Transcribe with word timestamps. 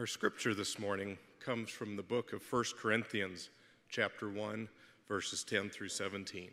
Our 0.00 0.06
scripture 0.06 0.54
this 0.54 0.78
morning 0.78 1.18
comes 1.44 1.68
from 1.68 1.94
the 1.94 2.02
book 2.02 2.32
of 2.32 2.42
1 2.50 2.64
Corinthians, 2.80 3.50
chapter 3.90 4.30
1, 4.30 4.66
verses 5.06 5.44
10 5.44 5.68
through 5.68 5.90
17. 5.90 6.48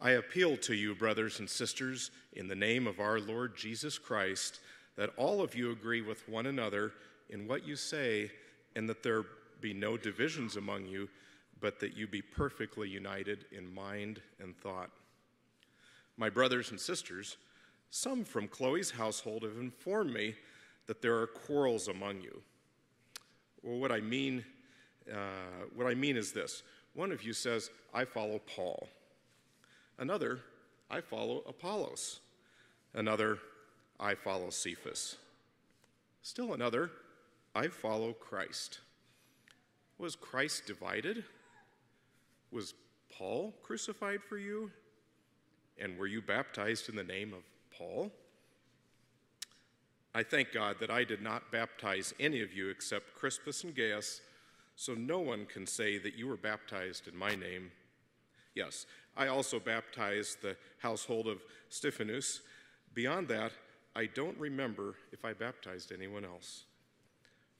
I 0.00 0.10
appeal 0.10 0.56
to 0.56 0.74
you, 0.74 0.92
brothers 0.96 1.38
and 1.38 1.48
sisters, 1.48 2.10
in 2.32 2.48
the 2.48 2.56
name 2.56 2.88
of 2.88 2.98
our 2.98 3.20
Lord 3.20 3.56
Jesus 3.56 3.96
Christ, 3.96 4.58
that 4.96 5.12
all 5.16 5.40
of 5.40 5.54
you 5.54 5.70
agree 5.70 6.02
with 6.02 6.28
one 6.28 6.46
another 6.46 6.94
in 7.28 7.46
what 7.46 7.64
you 7.64 7.76
say, 7.76 8.32
and 8.74 8.88
that 8.88 9.04
there 9.04 9.22
be 9.60 9.72
no 9.72 9.96
divisions 9.96 10.56
among 10.56 10.86
you, 10.86 11.08
but 11.60 11.78
that 11.78 11.96
you 11.96 12.08
be 12.08 12.22
perfectly 12.22 12.88
united 12.88 13.44
in 13.52 13.72
mind 13.72 14.20
and 14.40 14.56
thought. 14.56 14.90
My 16.16 16.28
brothers 16.28 16.72
and 16.72 16.80
sisters, 16.80 17.36
some 17.90 18.24
from 18.24 18.48
Chloe's 18.48 18.90
household 18.90 19.44
have 19.44 19.58
informed 19.58 20.12
me 20.12 20.34
that 20.90 21.00
there 21.00 21.16
are 21.16 21.28
quarrels 21.28 21.86
among 21.86 22.20
you. 22.20 22.42
Well, 23.62 23.78
what 23.78 23.92
I 23.92 24.00
mean, 24.00 24.44
uh, 25.08 25.68
what 25.72 25.86
I 25.86 25.94
mean 25.94 26.16
is 26.16 26.32
this: 26.32 26.64
one 26.94 27.12
of 27.12 27.22
you 27.22 27.32
says, 27.32 27.70
"I 27.94 28.04
follow 28.04 28.40
Paul." 28.40 28.88
Another, 29.98 30.40
"I 30.90 31.00
follow 31.00 31.44
Apollos." 31.46 32.18
Another, 32.92 33.38
"I 34.00 34.16
follow 34.16 34.50
Cephas." 34.50 35.16
Still 36.22 36.54
another, 36.54 36.90
"I 37.54 37.68
follow 37.68 38.12
Christ." 38.12 38.80
Was 39.96 40.16
Christ 40.16 40.66
divided? 40.66 41.24
Was 42.50 42.74
Paul 43.10 43.54
crucified 43.62 44.24
for 44.24 44.38
you? 44.38 44.72
And 45.78 45.96
were 45.96 46.08
you 46.08 46.20
baptized 46.20 46.88
in 46.88 46.96
the 46.96 47.04
name 47.04 47.32
of 47.32 47.44
Paul? 47.70 48.10
I 50.14 50.24
thank 50.24 50.52
God 50.52 50.76
that 50.80 50.90
I 50.90 51.04
did 51.04 51.22
not 51.22 51.52
baptize 51.52 52.12
any 52.18 52.42
of 52.42 52.52
you 52.52 52.68
except 52.68 53.14
Crispus 53.14 53.62
and 53.62 53.74
Gaius, 53.74 54.20
so 54.74 54.94
no 54.94 55.20
one 55.20 55.46
can 55.46 55.66
say 55.66 55.98
that 55.98 56.16
you 56.16 56.26
were 56.26 56.36
baptized 56.36 57.06
in 57.06 57.16
my 57.16 57.34
name. 57.36 57.70
Yes, 58.54 58.86
I 59.16 59.28
also 59.28 59.60
baptized 59.60 60.42
the 60.42 60.56
household 60.78 61.28
of 61.28 61.42
Stephanas. 61.68 62.40
Beyond 62.92 63.28
that, 63.28 63.52
I 63.94 64.06
don't 64.06 64.38
remember 64.38 64.96
if 65.12 65.24
I 65.24 65.32
baptized 65.32 65.92
anyone 65.92 66.24
else. 66.24 66.64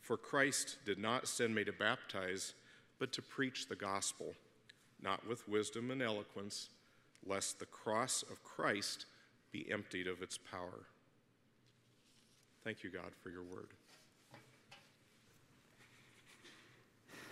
For 0.00 0.16
Christ 0.16 0.78
did 0.84 0.98
not 0.98 1.28
send 1.28 1.54
me 1.54 1.62
to 1.64 1.72
baptize, 1.72 2.54
but 2.98 3.12
to 3.12 3.22
preach 3.22 3.68
the 3.68 3.76
gospel, 3.76 4.34
not 5.00 5.24
with 5.26 5.48
wisdom 5.48 5.92
and 5.92 6.02
eloquence, 6.02 6.70
lest 7.24 7.60
the 7.60 7.66
cross 7.66 8.24
of 8.28 8.42
Christ 8.42 9.06
be 9.52 9.70
emptied 9.70 10.08
of 10.08 10.22
its 10.22 10.36
power. 10.36 10.86
Thank 12.62 12.84
you, 12.84 12.90
God, 12.90 13.10
for 13.22 13.30
your 13.30 13.42
word. 13.42 13.68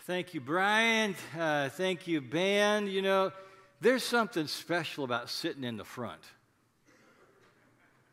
Thank 0.06 0.32
you, 0.32 0.40
Brian. 0.40 1.14
Uh, 1.38 1.68
thank 1.68 2.06
you, 2.06 2.22
band. 2.22 2.88
You 2.88 3.02
know, 3.02 3.32
there's 3.82 4.02
something 4.02 4.46
special 4.46 5.04
about 5.04 5.28
sitting 5.28 5.64
in 5.64 5.76
the 5.76 5.84
front 5.84 6.22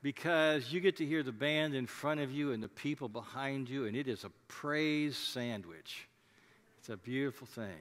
because 0.02 0.74
you 0.74 0.82
get 0.82 0.98
to 0.98 1.06
hear 1.06 1.24
the 1.24 1.32
band 1.32 1.74
in 1.74 1.88
front 1.88 2.20
of 2.20 2.34
you 2.34 2.52
and 2.52 2.62
the 2.62 2.68
people 2.68 3.08
behind 3.08 3.70
you, 3.70 3.86
and 3.86 3.96
it 3.96 4.10
is 4.10 4.26
a 4.26 4.32
praise 4.50 5.16
sandwich. 5.16 6.10
It's 6.80 6.90
a 6.90 6.98
beautiful 6.98 7.48
thing. 7.48 7.80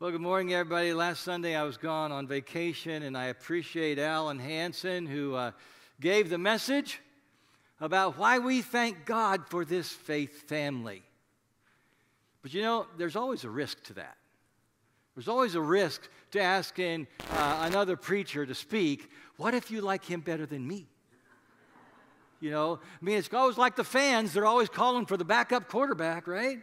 Well, 0.00 0.10
good 0.10 0.20
morning, 0.20 0.52
everybody. 0.52 0.92
Last 0.92 1.22
Sunday 1.22 1.56
I 1.56 1.62
was 1.62 1.78
gone 1.78 2.12
on 2.12 2.26
vacation, 2.26 3.04
and 3.04 3.16
I 3.16 3.26
appreciate 3.26 3.98
Alan 3.98 4.38
Hanson 4.38 5.06
who 5.06 5.34
uh, 5.34 5.52
gave 5.98 6.28
the 6.28 6.36
message 6.36 7.00
about 7.82 8.16
why 8.16 8.38
we 8.38 8.62
thank 8.62 9.04
God 9.04 9.44
for 9.48 9.64
this 9.64 9.90
faith 9.90 10.48
family. 10.48 11.02
But 12.40 12.54
you 12.54 12.62
know, 12.62 12.86
there's 12.96 13.16
always 13.16 13.42
a 13.42 13.50
risk 13.50 13.82
to 13.84 13.94
that. 13.94 14.16
There's 15.16 15.26
always 15.26 15.56
a 15.56 15.60
risk 15.60 16.08
to 16.30 16.40
asking 16.40 17.08
uh, 17.32 17.68
another 17.68 17.96
preacher 17.96 18.46
to 18.46 18.54
speak, 18.54 19.10
what 19.36 19.52
if 19.52 19.70
you 19.70 19.80
like 19.80 20.04
him 20.04 20.20
better 20.20 20.46
than 20.46 20.66
me? 20.66 20.86
You 22.40 22.52
know, 22.52 22.78
I 22.80 23.04
mean, 23.04 23.18
it's 23.18 23.32
always 23.34 23.58
like 23.58 23.74
the 23.74 23.84
fans, 23.84 24.32
they're 24.32 24.46
always 24.46 24.68
calling 24.68 25.04
for 25.04 25.16
the 25.16 25.24
backup 25.24 25.68
quarterback, 25.68 26.28
right? 26.28 26.60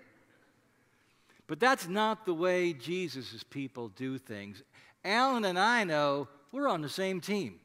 But 1.47 1.59
that's 1.59 1.87
not 1.87 2.25
the 2.25 2.33
way 2.33 2.71
Jesus' 2.71 3.43
people 3.43 3.89
do 3.89 4.17
things. 4.17 4.63
Alan 5.03 5.43
and 5.43 5.59
I 5.59 5.83
know 5.83 6.29
we're 6.53 6.67
on 6.67 6.81
the 6.81 6.89
same 6.89 7.19
team. 7.19 7.59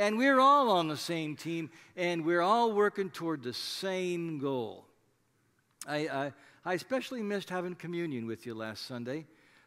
And 0.00 0.16
we're 0.16 0.40
all 0.40 0.70
on 0.70 0.88
the 0.88 0.96
same 0.96 1.36
team, 1.36 1.68
and 1.94 2.24
we're 2.24 2.40
all 2.40 2.72
working 2.72 3.10
toward 3.10 3.42
the 3.42 3.52
same 3.52 4.38
goal. 4.38 4.86
I, 5.86 6.08
I, 6.08 6.32
I 6.64 6.72
especially 6.72 7.22
missed 7.22 7.50
having 7.50 7.74
communion 7.74 8.26
with 8.26 8.46
you 8.46 8.54
last 8.54 8.86
Sunday, 8.86 9.26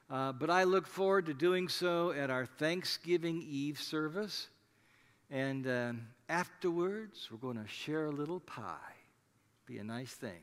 uh, 0.09 0.31
but 0.31 0.49
I 0.49 0.63
look 0.63 0.87
forward 0.87 1.27
to 1.27 1.35
doing 1.35 1.67
so 1.69 2.13
at 2.13 2.31
our 2.31 2.47
Thanksgiving 2.47 3.45
Eve 3.47 3.79
service. 3.79 4.47
And 5.29 5.67
um, 5.67 6.07
afterwards, 6.27 7.29
we're 7.29 7.37
going 7.37 7.63
to 7.63 7.69
share 7.69 8.07
a 8.07 8.11
little 8.11 8.39
pie. 8.39 8.95
Be 9.67 9.77
a 9.77 9.83
nice 9.83 10.13
thing. 10.13 10.41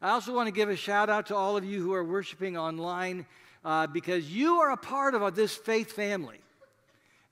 I 0.00 0.10
also 0.10 0.32
want 0.32 0.46
to 0.46 0.52
give 0.52 0.68
a 0.68 0.76
shout 0.76 1.10
out 1.10 1.26
to 1.26 1.34
all 1.34 1.56
of 1.56 1.64
you 1.64 1.82
who 1.82 1.92
are 1.92 2.04
worshiping 2.04 2.56
online 2.56 3.26
uh, 3.64 3.88
because 3.88 4.30
you 4.30 4.60
are 4.60 4.70
a 4.70 4.76
part 4.76 5.16
of 5.16 5.34
this 5.34 5.56
faith 5.56 5.90
family. 5.90 6.38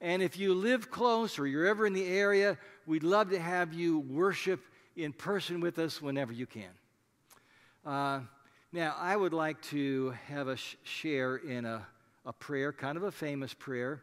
And 0.00 0.22
if 0.22 0.38
you 0.38 0.54
live 0.54 0.90
close 0.90 1.38
or 1.38 1.46
you're 1.46 1.66
ever 1.66 1.86
in 1.86 1.92
the 1.92 2.06
area, 2.06 2.56
we'd 2.86 3.02
love 3.02 3.30
to 3.30 3.38
have 3.38 3.74
you 3.74 4.00
worship 4.00 4.60
in 4.96 5.12
person 5.12 5.60
with 5.60 5.78
us 5.78 6.00
whenever 6.00 6.32
you 6.32 6.46
can. 6.46 6.70
Uh, 7.84 8.20
now, 8.72 8.94
I 8.98 9.16
would 9.16 9.32
like 9.32 9.60
to 9.62 10.14
have 10.28 10.48
us 10.48 10.60
sh- 10.60 10.76
share 10.84 11.36
in 11.36 11.64
a, 11.64 11.86
a 12.24 12.32
prayer, 12.32 12.72
kind 12.72 12.96
of 12.96 13.02
a 13.02 13.12
famous 13.12 13.52
prayer. 13.52 14.02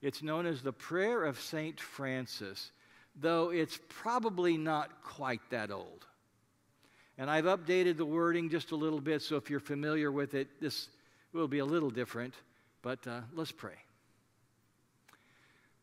It's 0.00 0.22
known 0.22 0.46
as 0.46 0.62
the 0.62 0.72
Prayer 0.72 1.24
of 1.24 1.40
St. 1.40 1.80
Francis, 1.80 2.72
though 3.14 3.50
it's 3.50 3.78
probably 3.88 4.56
not 4.56 5.02
quite 5.02 5.40
that 5.50 5.70
old. 5.70 6.06
And 7.18 7.30
I've 7.30 7.44
updated 7.44 7.96
the 7.96 8.04
wording 8.04 8.50
just 8.50 8.72
a 8.72 8.76
little 8.76 9.00
bit, 9.00 9.22
so 9.22 9.36
if 9.36 9.48
you're 9.48 9.60
familiar 9.60 10.10
with 10.10 10.34
it, 10.34 10.60
this 10.60 10.88
will 11.32 11.48
be 11.48 11.58
a 11.58 11.64
little 11.64 11.90
different. 11.90 12.34
But 12.82 13.06
uh, 13.06 13.20
let's 13.34 13.52
pray. 13.52 13.74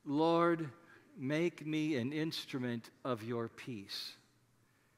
Lord, 0.09 0.67
make 1.15 1.67
me 1.67 1.95
an 1.97 2.11
instrument 2.11 2.89
of 3.05 3.23
your 3.23 3.47
peace. 3.47 4.13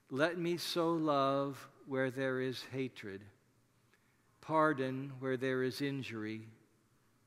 Let 0.09 0.37
me 0.37 0.55
sow 0.55 0.93
love 0.93 1.67
where 1.85 2.09
there 2.09 2.39
is 2.39 2.63
hatred, 2.71 3.19
pardon 4.39 5.11
where 5.19 5.35
there 5.35 5.63
is 5.63 5.81
injury, 5.81 6.47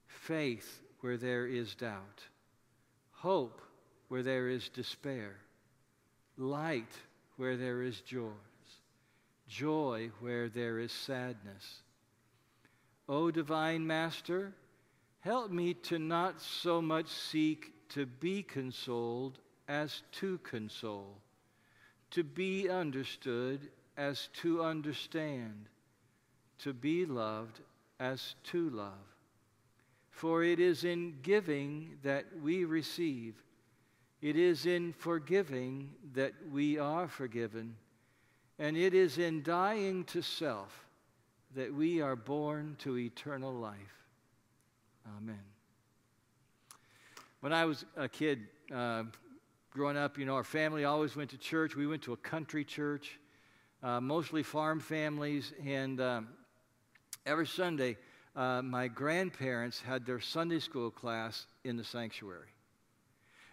faith 0.06 0.80
where 1.00 1.18
there 1.18 1.46
is 1.46 1.74
doubt, 1.74 2.22
hope 3.12 3.60
where 4.08 4.22
there 4.22 4.48
is 4.48 4.70
despair, 4.70 5.36
light 6.38 6.92
where 7.36 7.58
there 7.58 7.82
is 7.82 8.00
joy, 8.00 8.30
joy 9.46 10.10
where 10.20 10.48
there 10.48 10.78
is 10.78 10.90
sadness. 10.90 11.82
O 13.10 13.30
divine 13.30 13.86
Master, 13.86 14.54
Help 15.24 15.50
me 15.50 15.72
to 15.72 15.98
not 15.98 16.38
so 16.38 16.82
much 16.82 17.08
seek 17.08 17.72
to 17.90 18.06
be 18.06 18.42
consoled 18.42 19.38
as 19.68 20.02
to 20.12 20.38
console, 20.38 21.16
to 22.10 22.22
be 22.22 22.68
understood 22.68 23.68
as 23.96 24.28
to 24.34 24.62
understand, 24.62 25.66
to 26.58 26.72
be 26.72 27.06
loved 27.06 27.60
as 28.00 28.34
to 28.44 28.70
love. 28.70 28.92
For 30.10 30.44
it 30.44 30.60
is 30.60 30.84
in 30.84 31.16
giving 31.22 31.98
that 32.02 32.26
we 32.42 32.64
receive, 32.64 33.34
it 34.22 34.36
is 34.36 34.64
in 34.64 34.92
forgiving 34.92 35.90
that 36.14 36.32
we 36.50 36.78
are 36.78 37.08
forgiven, 37.08 37.76
and 38.58 38.76
it 38.76 38.94
is 38.94 39.18
in 39.18 39.42
dying 39.42 40.04
to 40.04 40.22
self 40.22 40.86
that 41.54 41.72
we 41.72 42.00
are 42.00 42.16
born 42.16 42.76
to 42.80 42.98
eternal 42.98 43.52
life. 43.52 44.04
Amen. 45.18 45.53
When 47.44 47.52
I 47.52 47.66
was 47.66 47.84
a 47.94 48.08
kid, 48.08 48.48
uh, 48.74 49.02
growing 49.70 49.98
up, 49.98 50.16
you 50.16 50.24
know, 50.24 50.34
our 50.34 50.44
family 50.44 50.86
always 50.86 51.14
went 51.14 51.28
to 51.32 51.36
church. 51.36 51.76
We 51.76 51.86
went 51.86 52.00
to 52.04 52.14
a 52.14 52.16
country 52.16 52.64
church, 52.64 53.18
uh, 53.82 54.00
mostly 54.00 54.42
farm 54.42 54.80
families, 54.80 55.52
and 55.62 56.00
um, 56.00 56.28
every 57.26 57.46
Sunday, 57.46 57.98
uh, 58.34 58.62
my 58.62 58.88
grandparents 58.88 59.78
had 59.78 60.06
their 60.06 60.20
Sunday 60.20 60.58
school 60.58 60.90
class 60.90 61.44
in 61.64 61.76
the 61.76 61.84
sanctuary. 61.84 62.48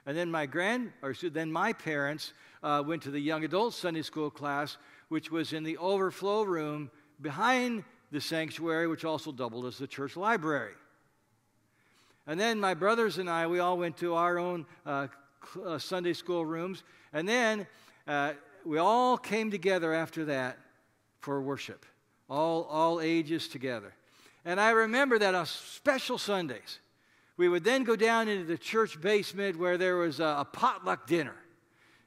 And 0.05 0.15
then 0.15 0.31
my 0.31 0.45
grand, 0.45 0.93
or 1.03 1.13
then 1.13 1.51
my 1.51 1.73
parents 1.73 2.31
uh, 2.63 2.81
went 2.87 3.01
to 3.01 3.11
the 3.11 3.19
young 3.19 3.43
adult 3.43 3.73
Sunday 3.73 4.03
school 4.03 4.29
class, 4.29 4.77
which 5.09 5.31
was 5.31 5.51
in 5.51 5.63
the 5.63 5.77
overflow 5.77 6.43
room 6.43 6.91
behind 7.19 7.83
the 8.09 8.21
sanctuary, 8.21 8.87
which 8.87 9.03
also 9.03 9.33
doubled 9.33 9.65
as 9.65 9.77
the 9.77 9.85
church 9.85 10.15
library. 10.15 10.75
And 12.27 12.39
then 12.39 12.59
my 12.59 12.73
brothers 12.73 13.17
and 13.17 13.29
I, 13.29 13.47
we 13.47 13.59
all 13.59 13.77
went 13.77 13.97
to 13.97 14.15
our 14.15 14.37
own 14.37 14.65
uh, 14.85 15.07
uh, 15.65 15.77
Sunday 15.77 16.13
school 16.13 16.45
rooms. 16.45 16.83
And 17.13 17.27
then 17.27 17.67
uh, 18.07 18.33
we 18.65 18.77
all 18.77 19.17
came 19.17 19.51
together 19.51 19.93
after 19.93 20.25
that 20.25 20.57
for 21.19 21.41
worship, 21.41 21.85
all, 22.29 22.63
all 22.65 23.01
ages 23.01 23.47
together. 23.47 23.93
And 24.45 24.59
I 24.59 24.71
remember 24.71 25.19
that 25.19 25.35
on 25.35 25.45
special 25.45 26.17
Sundays, 26.17 26.79
we 27.37 27.49
would 27.49 27.63
then 27.63 27.83
go 27.83 27.95
down 27.95 28.27
into 28.27 28.45
the 28.45 28.57
church 28.57 28.99
basement 29.01 29.57
where 29.57 29.77
there 29.77 29.97
was 29.97 30.19
a, 30.19 30.37
a 30.39 30.47
potluck 30.51 31.07
dinner. 31.07 31.35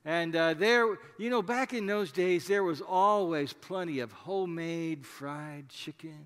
And 0.04 0.36
uh, 0.36 0.54
there, 0.54 0.98
you 1.18 1.30
know, 1.30 1.40
back 1.40 1.72
in 1.72 1.86
those 1.86 2.12
days, 2.12 2.46
there 2.46 2.62
was 2.62 2.80
always 2.82 3.52
plenty 3.52 4.00
of 4.00 4.12
homemade 4.12 5.06
fried 5.06 5.68
chicken 5.70 6.24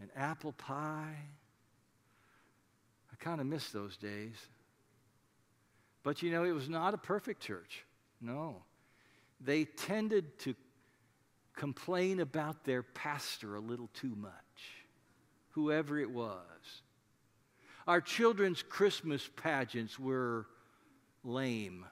and 0.00 0.08
apple 0.14 0.52
pie. 0.52 1.16
Kind 3.20 3.40
of 3.40 3.46
miss 3.46 3.70
those 3.70 3.96
days. 3.96 4.34
But 6.02 6.22
you 6.22 6.32
know, 6.32 6.44
it 6.44 6.52
was 6.52 6.68
not 6.68 6.94
a 6.94 6.98
perfect 6.98 7.42
church. 7.42 7.84
No. 8.20 8.62
They 9.40 9.64
tended 9.64 10.38
to 10.40 10.54
complain 11.54 12.20
about 12.20 12.64
their 12.64 12.82
pastor 12.82 13.56
a 13.56 13.60
little 13.60 13.90
too 13.92 14.14
much, 14.16 14.32
whoever 15.50 15.98
it 15.98 16.10
was. 16.10 16.38
Our 17.86 18.00
children's 18.00 18.62
Christmas 18.62 19.28
pageants 19.36 19.98
were 19.98 20.46
lame. 21.24 21.84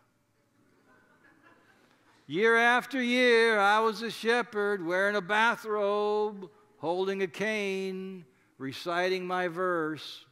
Year 2.26 2.56
after 2.56 3.02
year, 3.02 3.58
I 3.58 3.80
was 3.80 4.02
a 4.02 4.10
shepherd 4.10 4.84
wearing 4.84 5.16
a 5.16 5.20
bathrobe, 5.22 6.50
holding 6.76 7.22
a 7.22 7.26
cane, 7.26 8.26
reciting 8.58 9.26
my 9.26 9.48
verse. 9.48 10.26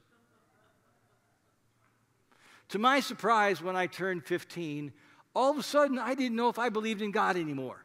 To 2.71 2.79
my 2.79 3.01
surprise, 3.01 3.63
when 3.63 3.77
I 3.77 3.87
turned 3.87 4.25
15, 4.25 4.93
all 5.35 5.51
of 5.51 5.59
a 5.59 5.63
sudden 5.63 5.99
I 5.99 6.15
didn't 6.15 6.37
know 6.37 6.49
if 6.49 6.59
I 6.59 6.69
believed 6.69 7.03
in 7.03 7.11
God 7.11 7.37
anymore. 7.37 7.85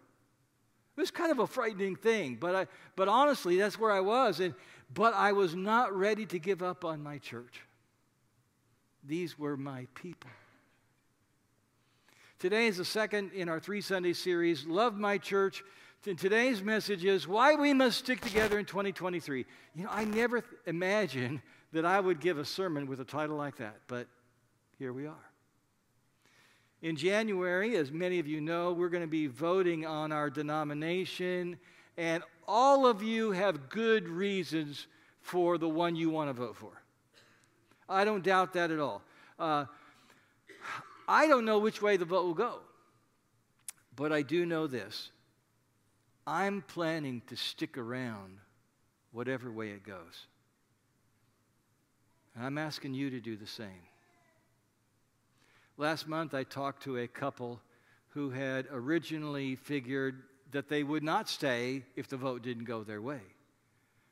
It 0.97 1.01
was 1.01 1.11
kind 1.11 1.31
of 1.31 1.39
a 1.39 1.47
frightening 1.47 1.95
thing, 1.95 2.37
but, 2.39 2.55
I, 2.55 2.67
but 2.95 3.07
honestly, 3.07 3.57
that's 3.57 3.79
where 3.79 3.91
I 3.91 4.01
was. 4.01 4.39
And, 4.39 4.53
but 4.93 5.13
I 5.13 5.31
was 5.31 5.55
not 5.55 5.95
ready 5.95 6.25
to 6.27 6.39
give 6.39 6.61
up 6.61 6.83
on 6.83 7.01
my 7.01 7.17
church. 7.17 7.61
These 9.03 9.37
were 9.37 9.57
my 9.57 9.87
people. 9.95 10.29
Today 12.39 12.67
is 12.67 12.77
the 12.77 12.85
second 12.85 13.31
in 13.33 13.49
our 13.49 13.59
three 13.59 13.81
Sunday 13.81 14.13
series, 14.13 14.65
Love 14.65 14.97
My 14.97 15.17
Church. 15.17 15.63
And 16.07 16.17
today's 16.17 16.63
message 16.63 17.05
is 17.05 17.27
why 17.27 17.53
we 17.53 17.73
must 17.73 17.99
stick 17.99 18.19
together 18.19 18.57
in 18.57 18.65
2023. 18.65 19.45
You 19.75 19.83
know, 19.83 19.89
I 19.91 20.05
never 20.05 20.41
th- 20.41 20.53
imagined 20.65 21.41
that 21.73 21.85
I 21.85 21.99
would 21.99 22.19
give 22.19 22.39
a 22.39 22.45
sermon 22.45 22.87
with 22.87 22.99
a 22.99 23.05
title 23.05 23.37
like 23.37 23.57
that, 23.57 23.77
but 23.87 24.07
here 24.81 24.93
we 24.93 25.05
are. 25.05 25.29
In 26.81 26.95
January, 26.95 27.75
as 27.75 27.91
many 27.91 28.17
of 28.17 28.25
you 28.25 28.41
know, 28.41 28.73
we're 28.73 28.89
going 28.89 29.03
to 29.03 29.07
be 29.07 29.27
voting 29.27 29.85
on 29.85 30.11
our 30.11 30.27
denomination, 30.27 31.59
and 31.97 32.23
all 32.47 32.87
of 32.87 33.03
you 33.03 33.31
have 33.31 33.69
good 33.69 34.09
reasons 34.09 34.87
for 35.21 35.59
the 35.59 35.69
one 35.69 35.95
you 35.95 36.09
want 36.09 36.29
to 36.29 36.33
vote 36.33 36.55
for. 36.55 36.81
I 37.87 38.03
don't 38.05 38.23
doubt 38.23 38.53
that 38.53 38.71
at 38.71 38.79
all. 38.79 39.03
Uh, 39.37 39.65
I 41.07 41.27
don't 41.27 41.45
know 41.45 41.59
which 41.59 41.79
way 41.79 41.95
the 41.95 42.05
vote 42.05 42.25
will 42.25 42.33
go, 42.33 42.61
but 43.95 44.11
I 44.11 44.23
do 44.23 44.47
know 44.47 44.65
this. 44.65 45.11
I'm 46.25 46.63
planning 46.63 47.21
to 47.27 47.35
stick 47.35 47.77
around 47.77 48.39
whatever 49.11 49.51
way 49.51 49.69
it 49.69 49.83
goes. 49.83 50.25
And 52.35 52.43
I'm 52.43 52.57
asking 52.57 52.95
you 52.95 53.11
to 53.11 53.19
do 53.19 53.37
the 53.37 53.45
same. 53.45 53.90
Last 55.77 56.07
month, 56.07 56.33
I 56.33 56.43
talked 56.43 56.83
to 56.83 56.97
a 56.97 57.07
couple 57.07 57.61
who 58.09 58.29
had 58.29 58.67
originally 58.71 59.55
figured 59.55 60.23
that 60.51 60.67
they 60.67 60.83
would 60.83 61.03
not 61.03 61.29
stay 61.29 61.83
if 61.95 62.07
the 62.07 62.17
vote 62.17 62.41
didn't 62.43 62.65
go 62.65 62.83
their 62.83 63.01
way. 63.01 63.21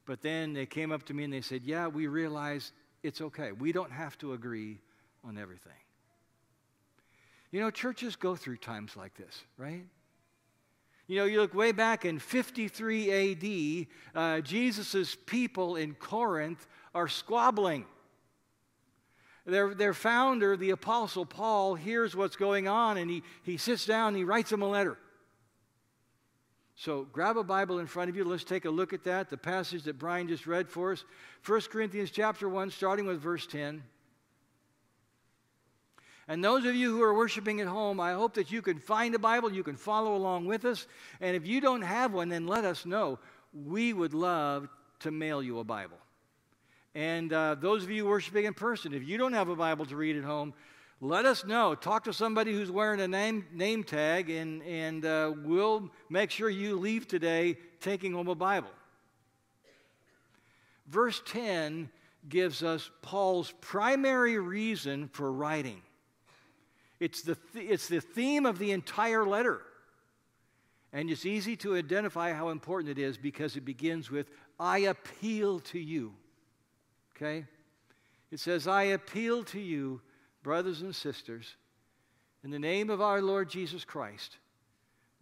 But 0.06 0.22
then 0.22 0.54
they 0.54 0.66
came 0.66 0.92
up 0.92 1.04
to 1.04 1.14
me 1.14 1.26
and 1.26 1.34
they 1.34 1.42
said, 1.42 1.64
Yeah, 1.64 1.88
we 1.88 2.08
realize 2.08 2.72
it's 3.04 3.22
okay. 3.22 3.52
We 3.52 3.72
don't 3.72 3.92
have 3.92 4.18
to 4.20 4.34
agree 4.34 4.80
on 5.24 5.38
everything. 5.38 5.72
You 7.52 7.60
know, 7.60 7.72
churches 7.72 8.16
go 8.16 8.36
through 8.36 8.58
times 8.58 8.96
like 8.96 9.16
this, 9.16 9.44
right? 9.58 9.86
You 11.08 11.16
know, 11.18 11.26
you 11.26 11.42
look 11.42 11.56
way 11.56 11.72
back 11.72 12.06
in 12.06 12.20
53 12.20 13.88
AD, 14.16 14.20
uh, 14.20 14.42
Jesus' 14.42 15.18
people 15.26 15.76
in 15.76 15.96
Corinth 15.96 16.68
are 16.94 17.08
squabbling. 17.08 17.86
Their, 19.46 19.74
their 19.74 19.94
founder, 19.94 20.58
the 20.58 20.72
Apostle 20.72 21.26
Paul, 21.26 21.76
hears 21.76 22.16
what's 22.16 22.36
going 22.36 22.68
on 22.68 22.98
and 22.98 23.10
he, 23.10 23.24
he 23.44 23.58
sits 23.58 23.86
down 23.86 24.10
and 24.10 24.18
he 24.18 24.24
writes 24.24 24.50
them 24.50 24.62
a 24.62 24.68
letter. 24.68 24.98
So 26.76 27.06
grab 27.12 27.36
a 27.36 27.44
Bible 27.44 27.80
in 27.80 27.88
front 27.88 28.10
of 28.10 28.16
you. 28.16 28.24
Let's 28.24 28.46
take 28.46 28.66
a 28.66 28.70
look 28.70 28.94
at 28.94 29.04
that, 29.04 29.30
the 29.30 29.38
passage 29.38 29.84
that 29.84 30.00
Brian 30.00 30.30
just 30.30 30.48
read 30.48 30.70
for 30.70 30.94
us. 30.94 31.04
1 31.46 31.62
Corinthians 31.70 32.10
chapter 32.10 32.48
1, 32.48 32.72
starting 32.72 33.06
with 33.06 33.20
verse 33.20 33.46
10. 33.48 33.84
And 36.30 36.44
those 36.44 36.64
of 36.64 36.76
you 36.76 36.96
who 36.96 37.02
are 37.02 37.14
worshiping 37.14 37.60
at 37.60 37.68
home, 37.68 38.00
I 38.00 38.14
hope 38.14 38.36
that 38.36 38.52
you 38.52 38.62
can 38.62 38.80
find 38.80 39.16
a 39.16 39.20
Bible, 39.20 39.52
you 39.52 39.64
can 39.64 39.76
follow 39.76 40.16
along 40.16 40.46
with 40.46 40.64
us. 40.64 40.88
And 41.20 41.36
if 41.36 41.46
you 41.46 41.60
don't 41.60 41.82
have 41.82 42.14
one, 42.14 42.30
then 42.30 42.48
let 42.48 42.64
us 42.64 42.86
know. 42.86 43.20
We 43.52 43.94
would 43.94 44.14
love 44.14 44.70
to 45.00 45.12
mail 45.12 45.42
you 45.42 45.60
a 45.60 45.64
Bible. 45.64 45.98
And 46.96 47.32
uh, 47.32 47.56
those 47.56 47.84
of 47.84 47.92
you 47.92 48.06
worshiping 48.06 48.46
in 48.46 48.54
person, 48.54 48.94
if 48.94 49.08
you 49.08 49.18
don't 49.18 49.34
have 49.34 49.50
a 49.50 49.56
Bible 49.56 49.86
to 49.86 49.96
read 49.96 50.18
at 50.18 50.24
home, 50.24 50.54
let 51.02 51.26
us 51.26 51.46
know. 51.46 51.76
Talk 51.76 52.04
to 52.06 52.14
somebody 52.14 52.52
who's 52.52 52.70
wearing 52.70 53.00
a 53.00 53.08
name, 53.08 53.46
name 53.54 53.84
tag, 53.84 54.30
and, 54.30 54.62
and 54.64 55.06
uh, 55.06 55.34
we'll 55.44 55.90
make 56.10 56.30
sure 56.30 56.50
you 56.50 56.78
leave 56.78 57.08
today 57.08 57.58
taking 57.80 58.14
home 58.14 58.28
a 58.28 58.36
Bible. 58.36 58.72
Verse 60.88 61.22
10 61.26 61.90
gives 62.28 62.64
us 62.64 62.90
Paul's 63.02 63.54
primary 63.62 64.40
reason 64.40 65.08
for 65.08 65.32
writing. 65.32 65.82
It's 67.00 67.22
the, 67.22 67.36
th- 67.54 67.70
it's 67.70 67.88
the 67.88 68.02
theme 68.02 68.46
of 68.46 68.60
the 68.60 68.72
entire 68.72 69.26
letter. 69.26 69.62
And 70.92 71.10
it's 71.10 71.26
easy 71.26 71.56
to 71.58 71.76
identify 71.76 72.34
how 72.34 72.50
important 72.50 72.98
it 72.98 73.02
is 73.02 73.18
because 73.18 73.56
it 73.56 73.64
begins 73.64 74.10
with, 74.10 74.30
I 74.60 74.80
appeal 74.80 75.60
to 75.60 75.80
you. 75.80 76.14
Okay? 77.22 77.46
It 78.32 78.40
says, 78.40 78.68
I 78.68 78.84
appeal 78.84 79.44
to 79.46 79.60
you, 79.60 80.02
brothers 80.42 80.82
and 80.82 80.96
sisters, 80.96 81.58
in 82.44 82.52
the 82.52 82.60
name 82.60 82.90
of 82.90 83.02
our 83.02 83.22
Lord 83.22 83.50
Jesus 83.50 83.84
Christ, 83.84 84.38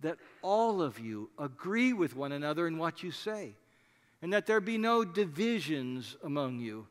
that 0.01 0.17
all 0.43 0.81
of 0.81 0.99
you 0.99 1.31
agree 1.39 1.93
with 1.93 2.15
one 2.15 2.31
another 2.31 2.67
in 2.67 2.77
what 2.77 3.01
you 3.01 3.09
say, 3.09 3.55
and 4.21 4.31
that 4.33 4.45
there 4.45 4.61
be 4.61 4.77
no 4.77 5.03
divisions 5.03 6.15
among 6.23 6.59
you, 6.59 6.87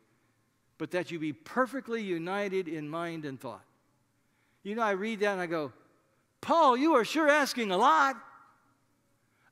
but 0.78 0.90
that 0.90 1.10
you 1.10 1.18
be 1.20 1.32
perfectly 1.32 2.02
united 2.02 2.66
in 2.66 2.88
mind 2.88 3.24
and 3.24 3.40
thought. 3.40 3.64
You 4.64 4.74
know, 4.74 4.82
I 4.82 4.92
read 4.92 5.20
that 5.20 5.32
and 5.32 5.40
I 5.40 5.46
go, 5.46 5.72
Paul, 6.40 6.76
you 6.76 6.94
are 6.94 7.04
sure 7.04 7.28
asking 7.28 7.70
a 7.70 7.76
lot. 7.76 8.16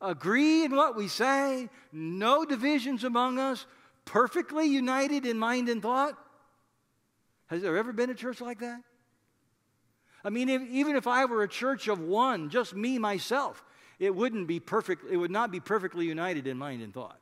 Agree 0.01 0.65
in 0.65 0.75
what 0.75 0.97
we 0.97 1.07
say, 1.07 1.71
no 1.93 2.45
divisions 2.45 3.05
among 3.05 3.39
us, 3.39 3.65
perfectly 4.05 4.67
united 4.67 5.27
in 5.27 5.39
mind 5.39 5.69
and 5.69 5.83
thought? 5.83 6.19
Has 7.47 7.63
there 7.63 7.77
ever 7.77 7.93
been 7.93 8.11
a 8.11 8.15
church 8.15 8.41
like 8.41 8.61
that? 8.61 8.81
I 10.25 10.31
mean, 10.31 10.49
if, 10.49 10.63
even 10.63 10.97
if 10.97 11.07
I 11.07 11.27
were 11.27 11.43
a 11.43 11.49
church 11.49 11.89
of 11.89 12.01
one, 12.01 12.49
just 12.49 12.75
me, 12.75 12.99
myself, 12.99 13.63
it 13.99 14.15
wouldn't 14.15 14.49
be 14.49 14.59
perfect, 14.59 15.05
it 15.11 15.17
would 15.17 15.31
not 15.31 15.53
be 15.53 15.61
perfectly 15.61 16.07
united 16.07 16.47
in 16.47 16.57
mind 16.57 16.83
and 16.83 16.95
thought. 16.95 17.19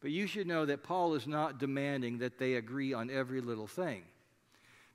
But 0.00 0.12
you 0.12 0.28
should 0.28 0.46
know 0.46 0.66
that 0.66 0.84
Paul 0.84 1.14
is 1.14 1.26
not 1.26 1.58
demanding 1.58 2.18
that 2.18 2.38
they 2.38 2.54
agree 2.54 2.92
on 2.92 3.10
every 3.10 3.40
little 3.40 3.66
thing. 3.66 4.02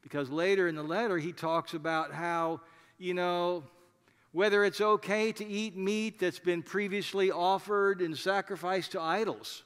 Because 0.01 0.29
later 0.29 0.67
in 0.67 0.75
the 0.75 0.83
letter, 0.83 1.17
he 1.17 1.33
talks 1.33 1.73
about 1.73 2.13
how, 2.13 2.61
you 2.97 3.13
know, 3.13 3.63
whether 4.31 4.63
it's 4.63 4.81
okay 4.81 5.31
to 5.33 5.45
eat 5.45 5.75
meat 5.75 6.19
that's 6.19 6.39
been 6.39 6.63
previously 6.63 7.31
offered 7.31 8.01
and 8.01 8.17
sacrificed 8.17 8.93
to 8.93 9.01
idols. 9.01 9.63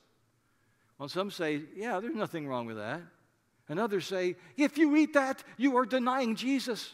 Well, 0.97 1.09
some 1.09 1.29
say, 1.29 1.61
yeah, 1.75 1.99
there's 1.99 2.15
nothing 2.15 2.47
wrong 2.47 2.65
with 2.65 2.77
that. 2.77 3.01
And 3.67 3.79
others 3.79 4.05
say, 4.05 4.35
if 4.57 4.77
you 4.77 4.95
eat 4.95 5.13
that, 5.13 5.43
you 5.57 5.77
are 5.77 5.85
denying 5.85 6.35
Jesus. 6.35 6.93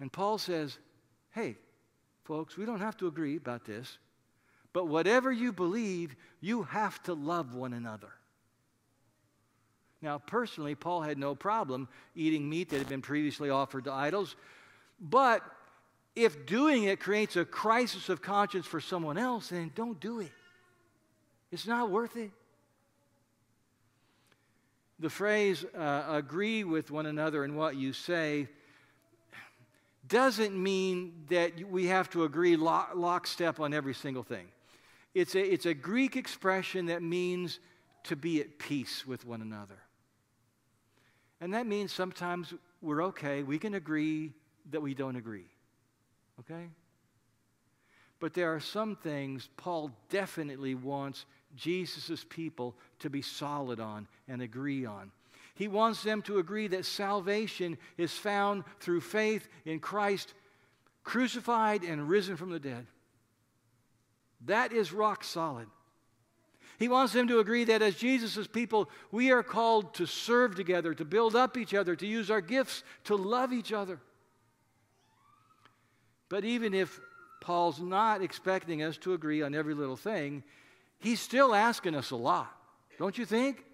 And 0.00 0.12
Paul 0.12 0.38
says, 0.38 0.78
hey, 1.32 1.56
folks, 2.24 2.56
we 2.56 2.64
don't 2.64 2.80
have 2.80 2.96
to 2.98 3.06
agree 3.06 3.36
about 3.36 3.64
this, 3.64 3.98
but 4.72 4.88
whatever 4.88 5.32
you 5.32 5.52
believe, 5.52 6.16
you 6.40 6.64
have 6.64 7.02
to 7.04 7.14
love 7.14 7.54
one 7.54 7.72
another. 7.72 8.08
Now, 10.02 10.18
personally, 10.18 10.74
Paul 10.74 11.02
had 11.02 11.18
no 11.18 11.34
problem 11.34 11.88
eating 12.14 12.48
meat 12.48 12.70
that 12.70 12.78
had 12.78 12.88
been 12.88 13.02
previously 13.02 13.50
offered 13.50 13.84
to 13.84 13.92
idols 13.92 14.36
but 15.00 15.42
if 16.14 16.46
doing 16.46 16.84
it 16.84 16.98
creates 16.98 17.36
a 17.36 17.44
crisis 17.44 18.08
of 18.08 18.22
conscience 18.22 18.66
for 18.66 18.80
someone 18.80 19.18
else, 19.18 19.50
then 19.50 19.70
don't 19.74 20.00
do 20.00 20.20
it. 20.20 20.32
It's 21.52 21.66
not 21.66 21.90
worth 21.90 22.16
it. 22.16 22.30
The 24.98 25.10
phrase, 25.10 25.64
uh, 25.76 26.04
agree 26.08 26.64
with 26.64 26.90
one 26.90 27.04
another 27.04 27.44
in 27.44 27.54
what 27.54 27.76
you 27.76 27.92
say, 27.92 28.48
doesn't 30.08 30.54
mean 30.60 31.24
that 31.28 31.70
we 31.70 31.86
have 31.86 32.08
to 32.10 32.24
agree 32.24 32.56
lock, 32.56 32.92
lockstep 32.94 33.60
on 33.60 33.74
every 33.74 33.94
single 33.94 34.22
thing. 34.22 34.46
It's 35.14 35.34
a, 35.34 35.40
it's 35.40 35.66
a 35.66 35.74
Greek 35.74 36.16
expression 36.16 36.86
that 36.86 37.02
means 37.02 37.58
to 38.04 38.16
be 38.16 38.40
at 38.40 38.58
peace 38.58 39.06
with 39.06 39.26
one 39.26 39.42
another. 39.42 39.78
And 41.40 41.52
that 41.52 41.66
means 41.66 41.92
sometimes 41.92 42.54
we're 42.80 43.02
okay, 43.04 43.42
we 43.42 43.58
can 43.58 43.74
agree 43.74 44.32
that 44.70 44.82
we 44.82 44.94
don't 44.94 45.16
agree. 45.16 45.48
Okay? 46.40 46.68
But 48.18 48.34
there 48.34 48.54
are 48.54 48.60
some 48.60 48.96
things 48.96 49.48
Paul 49.56 49.90
definitely 50.08 50.74
wants 50.74 51.26
Jesus' 51.54 52.24
people 52.28 52.74
to 53.00 53.10
be 53.10 53.22
solid 53.22 53.80
on 53.80 54.08
and 54.28 54.42
agree 54.42 54.84
on. 54.84 55.10
He 55.54 55.68
wants 55.68 56.02
them 56.02 56.22
to 56.22 56.38
agree 56.38 56.68
that 56.68 56.84
salvation 56.84 57.78
is 57.96 58.12
found 58.12 58.64
through 58.80 59.00
faith 59.00 59.48
in 59.64 59.80
Christ, 59.80 60.34
crucified 61.02 61.82
and 61.82 62.08
risen 62.08 62.36
from 62.36 62.50
the 62.50 62.58
dead. 62.58 62.86
That 64.44 64.72
is 64.72 64.92
rock 64.92 65.24
solid. 65.24 65.68
He 66.78 66.88
wants 66.88 67.14
them 67.14 67.26
to 67.28 67.38
agree 67.38 67.64
that 67.64 67.80
as 67.80 67.96
Jesus' 67.96 68.46
people, 68.46 68.90
we 69.10 69.30
are 69.30 69.42
called 69.42 69.94
to 69.94 70.04
serve 70.04 70.56
together, 70.56 70.92
to 70.92 71.06
build 71.06 71.34
up 71.34 71.56
each 71.56 71.72
other, 71.72 71.96
to 71.96 72.06
use 72.06 72.30
our 72.30 72.42
gifts, 72.42 72.84
to 73.04 73.16
love 73.16 73.52
each 73.52 73.72
other. 73.72 73.98
But 76.28 76.44
even 76.44 76.74
if 76.74 77.00
Paul's 77.40 77.80
not 77.80 78.22
expecting 78.22 78.82
us 78.82 78.96
to 78.98 79.12
agree 79.12 79.42
on 79.42 79.54
every 79.54 79.74
little 79.74 79.96
thing, 79.96 80.42
he's 80.98 81.20
still 81.20 81.54
asking 81.54 81.94
us 81.94 82.10
a 82.10 82.16
lot, 82.16 82.52
don't 82.98 83.16
you 83.16 83.24
think? 83.24 83.64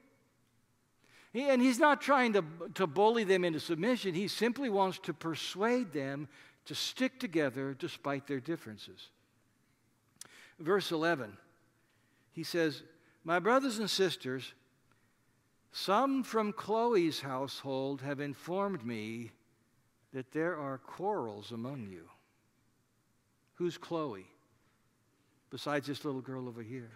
And 1.34 1.62
he's 1.62 1.78
not 1.78 2.02
trying 2.02 2.34
to, 2.34 2.44
to 2.74 2.86
bully 2.86 3.24
them 3.24 3.44
into 3.44 3.58
submission. 3.58 4.14
He 4.14 4.28
simply 4.28 4.68
wants 4.68 4.98
to 5.04 5.14
persuade 5.14 5.92
them 5.92 6.28
to 6.66 6.74
stick 6.74 7.18
together 7.18 7.74
despite 7.78 8.26
their 8.26 8.40
differences. 8.40 9.08
Verse 10.58 10.92
11, 10.92 11.36
he 12.32 12.44
says, 12.44 12.82
My 13.24 13.38
brothers 13.38 13.78
and 13.78 13.88
sisters, 13.88 14.52
some 15.72 16.22
from 16.22 16.52
Chloe's 16.52 17.20
household 17.20 18.02
have 18.02 18.20
informed 18.20 18.84
me 18.84 19.32
that 20.12 20.32
there 20.32 20.56
are 20.58 20.76
quarrels 20.78 21.50
among 21.50 21.88
you. 21.90 22.08
Who's 23.62 23.78
Chloe? 23.78 24.26
Besides 25.50 25.86
this 25.86 26.04
little 26.04 26.20
girl 26.20 26.48
over 26.48 26.64
here. 26.64 26.90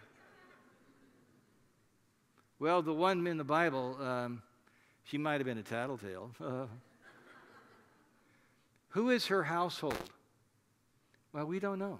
Well, 2.59 2.81
the 2.81 2.91
one 2.91 3.25
in 3.25 3.37
the 3.37 3.45
Bible, 3.45 3.97
um, 4.01 4.41
she 5.05 5.17
might 5.17 5.35
have 5.35 5.45
been 5.45 5.59
a 5.59 5.63
tattletale. 5.63 6.29
Uh, 6.43 6.65
who 8.89 9.11
is 9.11 9.27
her 9.27 9.43
household? 9.43 10.11
Well, 11.31 11.45
we 11.45 11.61
don't 11.61 11.79
know. 11.79 11.99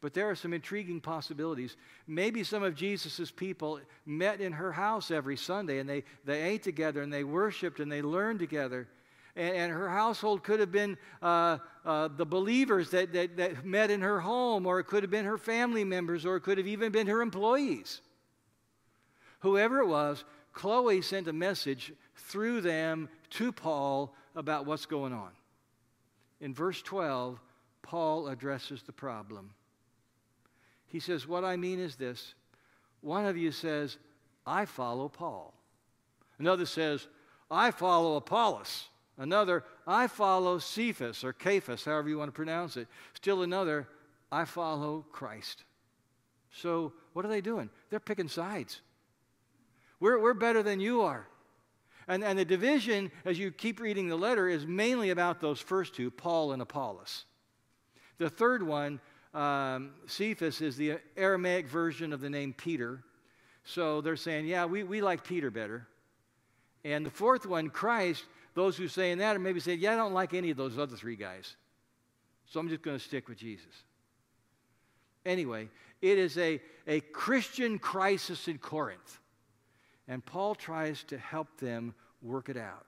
But 0.00 0.12
there 0.12 0.28
are 0.28 0.34
some 0.34 0.52
intriguing 0.52 1.00
possibilities. 1.00 1.76
Maybe 2.08 2.42
some 2.42 2.64
of 2.64 2.74
Jesus' 2.74 3.30
people 3.30 3.78
met 4.04 4.40
in 4.40 4.54
her 4.54 4.72
house 4.72 5.12
every 5.12 5.36
Sunday 5.36 5.78
and 5.78 5.88
they, 5.88 6.02
they 6.24 6.42
ate 6.42 6.64
together 6.64 7.00
and 7.00 7.12
they 7.12 7.22
worshiped 7.22 7.78
and 7.78 7.92
they 7.92 8.02
learned 8.02 8.40
together. 8.40 8.88
And, 9.36 9.56
and 9.56 9.72
her 9.72 9.88
household 9.88 10.42
could 10.42 10.60
have 10.60 10.72
been 10.72 10.96
uh, 11.22 11.58
uh, 11.84 12.08
the 12.08 12.26
believers 12.26 12.90
that, 12.90 13.12
that, 13.12 13.36
that 13.36 13.64
met 13.64 13.90
in 13.90 14.00
her 14.00 14.20
home, 14.20 14.66
or 14.66 14.80
it 14.80 14.84
could 14.84 15.02
have 15.02 15.10
been 15.10 15.26
her 15.26 15.38
family 15.38 15.84
members, 15.84 16.26
or 16.26 16.36
it 16.36 16.40
could 16.40 16.58
have 16.58 16.66
even 16.66 16.90
been 16.90 17.06
her 17.06 17.22
employees. 17.22 18.00
Whoever 19.40 19.80
it 19.80 19.86
was, 19.86 20.24
Chloe 20.52 21.02
sent 21.02 21.28
a 21.28 21.32
message 21.32 21.92
through 22.16 22.62
them 22.62 23.08
to 23.30 23.52
Paul 23.52 24.14
about 24.34 24.66
what's 24.66 24.86
going 24.86 25.12
on. 25.12 25.30
In 26.40 26.54
verse 26.54 26.82
12, 26.82 27.38
Paul 27.82 28.28
addresses 28.28 28.82
the 28.82 28.92
problem. 28.92 29.50
He 30.88 30.98
says, 30.98 31.28
What 31.28 31.44
I 31.44 31.56
mean 31.56 31.78
is 31.78 31.96
this 31.96 32.34
one 33.00 33.26
of 33.26 33.36
you 33.36 33.52
says, 33.52 33.98
I 34.46 34.64
follow 34.64 35.08
Paul. 35.08 35.54
Another 36.38 36.66
says, 36.66 37.06
I 37.50 37.70
follow 37.70 38.16
Apollos. 38.16 38.88
Another, 39.18 39.64
I 39.86 40.08
follow 40.08 40.58
Cephas 40.58 41.24
or 41.24 41.34
Cephas, 41.42 41.84
however 41.84 42.08
you 42.08 42.18
want 42.18 42.28
to 42.28 42.32
pronounce 42.32 42.76
it. 42.76 42.86
Still 43.14 43.42
another, 43.42 43.88
I 44.30 44.44
follow 44.44 45.06
Christ. 45.10 45.64
So, 46.50 46.92
what 47.12 47.24
are 47.24 47.28
they 47.28 47.40
doing? 47.40 47.70
They're 47.90 48.00
picking 48.00 48.28
sides. 48.28 48.80
We're, 50.00 50.20
we're 50.20 50.34
better 50.34 50.62
than 50.62 50.80
you 50.80 51.02
are. 51.02 51.26
And, 52.08 52.22
and 52.22 52.38
the 52.38 52.44
division, 52.44 53.10
as 53.24 53.38
you 53.38 53.50
keep 53.50 53.80
reading 53.80 54.08
the 54.08 54.16
letter, 54.16 54.48
is 54.48 54.66
mainly 54.66 55.10
about 55.10 55.40
those 55.40 55.60
first 55.60 55.94
two, 55.94 56.10
Paul 56.10 56.52
and 56.52 56.62
Apollos. 56.62 57.24
The 58.18 58.30
third 58.30 58.62
one, 58.62 59.00
um, 59.34 59.92
Cephas, 60.06 60.60
is 60.60 60.76
the 60.76 60.98
Aramaic 61.16 61.66
version 61.66 62.12
of 62.12 62.20
the 62.20 62.30
name 62.30 62.52
Peter. 62.52 63.02
So 63.64 64.00
they're 64.00 64.16
saying, 64.16 64.46
yeah, 64.46 64.66
we, 64.66 64.84
we 64.84 65.00
like 65.00 65.24
Peter 65.24 65.50
better. 65.50 65.88
And 66.84 67.04
the 67.04 67.10
fourth 67.10 67.46
one, 67.46 67.68
Christ, 67.68 68.24
those 68.56 68.76
who 68.76 68.88
say 68.88 69.14
that 69.14 69.36
are 69.36 69.38
maybe 69.38 69.60
saying, 69.60 69.80
yeah, 69.80 69.92
I 69.92 69.96
don't 69.96 70.14
like 70.14 70.32
any 70.32 70.50
of 70.50 70.56
those 70.56 70.78
other 70.78 70.96
three 70.96 71.14
guys. 71.14 71.56
So 72.46 72.58
I'm 72.58 72.70
just 72.70 72.80
going 72.80 72.96
to 72.96 73.04
stick 73.04 73.28
with 73.28 73.36
Jesus. 73.36 73.84
Anyway, 75.26 75.68
it 76.00 76.16
is 76.16 76.38
a, 76.38 76.60
a 76.86 77.00
Christian 77.00 77.78
crisis 77.78 78.48
in 78.48 78.56
Corinth. 78.56 79.20
And 80.08 80.24
Paul 80.24 80.54
tries 80.54 81.04
to 81.04 81.18
help 81.18 81.60
them 81.60 81.94
work 82.22 82.48
it 82.48 82.56
out. 82.56 82.86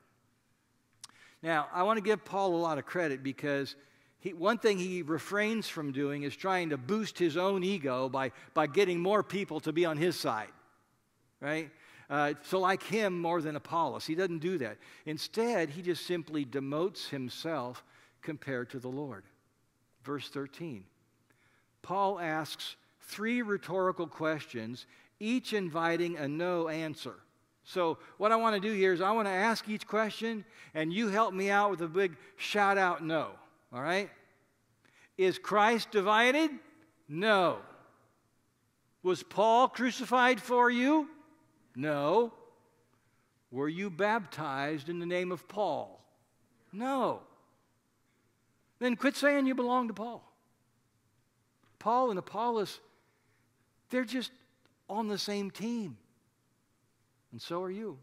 Now, 1.43 1.69
I 1.73 1.83
want 1.83 1.99
to 1.99 2.03
give 2.03 2.25
Paul 2.25 2.57
a 2.57 2.57
lot 2.57 2.79
of 2.79 2.87
credit 2.87 3.23
because 3.23 3.77
he, 4.21 4.33
one 4.33 4.57
thing 4.57 4.79
he 4.79 5.03
refrains 5.03 5.69
from 5.69 5.93
doing 5.93 6.23
is 6.23 6.35
trying 6.35 6.71
to 6.71 6.79
boost 6.79 7.19
his 7.19 7.37
own 7.37 7.63
ego 7.63 8.09
by, 8.09 8.33
by 8.55 8.69
getting 8.69 9.01
more 9.01 9.23
people 9.23 9.61
to 9.61 9.73
be 9.73 9.85
on 9.85 9.99
his 9.99 10.17
side, 10.17 10.49
right? 11.41 11.71
Uh, 12.11 12.33
so, 12.43 12.59
like 12.59 12.83
him 12.83 13.21
more 13.21 13.43
than 13.43 13.57
Apollos. 13.57 14.07
He 14.07 14.15
doesn't 14.15 14.39
do 14.39 14.57
that. 14.59 14.79
Instead, 15.05 15.71
he 15.71 15.83
just 15.83 16.07
simply 16.07 16.45
demotes 16.45 17.09
himself 17.09 17.85
compared 18.23 18.71
to 18.71 18.79
the 18.79 18.89
Lord. 18.89 19.25
Verse 20.05 20.29
13 20.29 20.85
Paul 21.83 22.19
asks 22.19 22.77
three 23.01 23.43
rhetorical 23.43 24.07
questions 24.07 24.87
each 25.21 25.53
inviting 25.53 26.17
a 26.17 26.29
no 26.29 26.69
answer. 26.69 27.15
So, 27.65 27.99
what 28.17 28.33
I 28.33 28.37
want 28.37 28.55
to 28.55 28.67
do 28.67 28.75
here 28.75 28.95
is 28.95 29.03
I 29.03 29.11
want 29.11 29.29
to 29.29 29.33
ask 29.33 29.69
each 29.69 29.87
question, 29.87 30.45
and 30.73 30.91
you 30.91 31.09
help 31.09 31.35
me 31.35 31.51
out 31.51 31.71
with 31.71 31.83
a 31.83 31.89
big 31.89 32.17
shout 32.37 32.79
out 32.79 33.05
no. 33.05 33.33
All 33.73 33.83
right? 33.83 34.09
Is 35.19 35.39
Christ 35.39 35.91
divided? 35.91 36.51
No. 37.09 37.59
Was 39.03 39.23
Paul 39.23 39.69
crucified 39.69 40.41
for 40.41 40.71
you? 40.71 41.09
No. 41.79 42.33
Were 43.53 43.69
you 43.69 43.89
baptized 43.89 44.89
in 44.89 44.99
the 44.99 45.07
name 45.07 45.31
of 45.31 45.47
Paul? 45.47 46.05
No. 46.73 47.21
Then 48.81 48.97
quit 48.97 49.15
saying 49.15 49.47
you 49.47 49.55
belong 49.55 49.87
to 49.87 49.95
Paul. 49.95 50.25
Paul 51.79 52.11
and 52.11 52.19
Apollos, 52.19 52.81
they're 53.91 54.05
just 54.05 54.33
on 54.91 55.07
the 55.07 55.19
same 55.19 55.53
team. 55.53 55.97
And 57.31 57.41
so 57.41 57.63
are 57.63 57.71
you. 57.71 57.97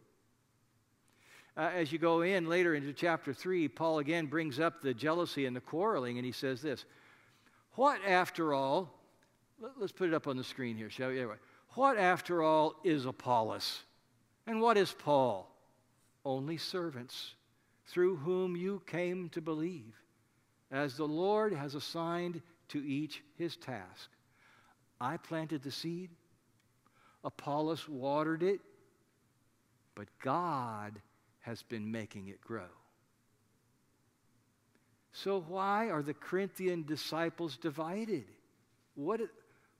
Uh, 1.58 1.70
as 1.76 1.92
you 1.92 2.00
go 2.00 2.22
in 2.22 2.48
later 2.48 2.76
into 2.76 2.94
chapter 2.94 3.34
3, 3.34 3.68
Paul 3.68 4.00
again 4.00 4.28
brings 4.28 4.58
up 4.58 4.82
the 4.82 4.94
jealousy 4.94 5.46
and 5.46 5.56
the 5.56 5.62
quarreling, 5.62 6.18
and 6.18 6.26
he 6.26 6.32
says 6.32 6.62
this 6.62 6.86
What, 7.74 8.00
after 8.08 8.54
all, 8.54 8.94
let, 9.60 9.72
us 9.82 9.92
put 9.92 10.08
it 10.08 10.14
up 10.14 10.28
on 10.28 10.38
the 10.38 10.44
screen 10.44 10.78
here, 10.78 10.90
shall 10.90 11.10
we? 11.10 11.18
Anyway, 11.18 11.36
what, 11.76 11.98
after 11.98 12.42
all, 12.42 12.76
is 12.84 13.06
Apollos? 13.06 13.82
And 14.48 14.62
what 14.62 14.78
is 14.78 14.92
Paul? 14.92 15.52
Only 16.24 16.58
servants 16.58 17.36
through 17.88 18.18
whom 18.18 18.56
you 18.56 18.82
came 18.88 19.30
to 19.30 19.42
believe, 19.42 19.94
as 20.72 20.98
the 20.98 21.08
Lord 21.08 21.54
has 21.54 21.76
assigned 21.76 22.42
to 22.70 22.80
each 22.80 23.24
his 23.38 23.56
task. 23.56 24.10
I 25.00 25.18
planted 25.18 25.62
the 25.62 25.72
seed. 25.72 26.10
Apollos 27.24 27.88
watered 27.88 28.44
it, 28.44 28.60
but 29.94 30.08
God 30.22 31.00
has 31.42 31.64
been 31.64 31.92
making 31.92 32.28
it 32.28 32.42
grow. 32.42 32.70
So, 35.12 35.44
why 35.48 35.90
are 35.90 36.04
the 36.04 36.14
Corinthian 36.14 36.84
disciples 36.84 37.58
divided? 37.58 38.26
What, 38.96 39.22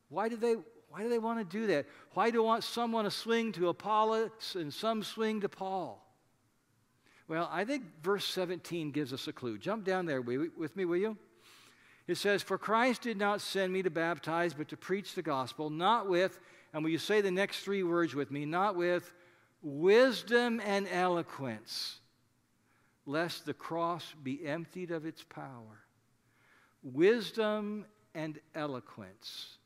why, 0.10 0.30
do 0.30 0.38
they, 0.38 0.56
why 0.96 1.04
do 1.04 1.10
they 1.10 1.20
want 1.20 1.40
to 1.40 1.58
do 1.60 1.68
that? 1.68 1.88
Why 2.14 2.30
do 2.30 2.42
want 2.42 2.64
someone 2.64 3.04
to 3.04 3.12
swing 3.12 3.52
to 3.54 3.68
Apollos 3.68 4.56
and 4.56 4.74
some 4.74 5.04
swing 5.04 5.42
to 5.42 5.50
Paul? 5.50 6.02
Well, 7.28 7.50
I 7.52 7.66
think 7.66 7.84
verse 8.02 8.24
17 8.24 8.92
gives 8.92 9.12
us 9.12 9.28
a 9.28 9.34
clue. 9.34 9.58
Jump 9.58 9.84
down 9.84 10.06
there 10.06 10.22
with 10.22 10.74
me, 10.78 10.86
will 10.86 10.96
you? 10.96 11.18
It 12.08 12.16
says, 12.16 12.44
For 12.44 12.58
Christ 12.58 13.02
did 13.02 13.18
not 13.18 13.42
send 13.42 13.74
me 13.74 13.84
to 13.84 13.90
baptize, 13.90 14.54
but 14.54 14.70
to 14.70 14.78
preach 14.78 15.16
the 15.16 15.22
gospel, 15.22 15.70
not 15.70 16.08
with 16.08 16.40
and 16.72 16.82
will 16.82 16.92
you 16.92 16.98
say 16.98 17.20
the 17.20 17.32
next 17.32 17.60
three 17.60 17.84
words 17.84 18.16
with 18.16 18.32
me? 18.32 18.46
Not 18.46 18.78
with 18.78 19.14
wisdom 19.62 20.62
and 20.64 20.88
eloquence, 20.90 22.00
lest 23.06 23.46
the 23.46 23.54
cross 23.54 24.14
be 24.24 24.46
emptied 24.46 24.92
of 24.92 25.06
its 25.06 25.24
power. 25.24 25.86
Wisdom 26.84 27.86
and 28.14 28.40
eloquence. 28.54 29.58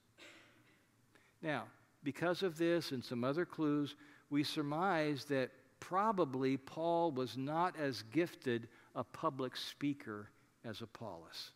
Now, 1.41 1.65
because 2.03 2.43
of 2.43 2.57
this 2.57 2.91
and 2.91 3.03
some 3.03 3.23
other 3.23 3.45
clues, 3.45 3.95
we 4.29 4.43
surmise 4.43 5.25
that 5.25 5.51
probably 5.79 6.57
Paul 6.57 7.11
was 7.11 7.37
not 7.37 7.75
as 7.77 8.03
gifted 8.11 8.67
a 8.95 9.03
public 9.03 9.55
speaker 9.55 10.29
as 10.65 10.81
Apollos. 10.81 11.51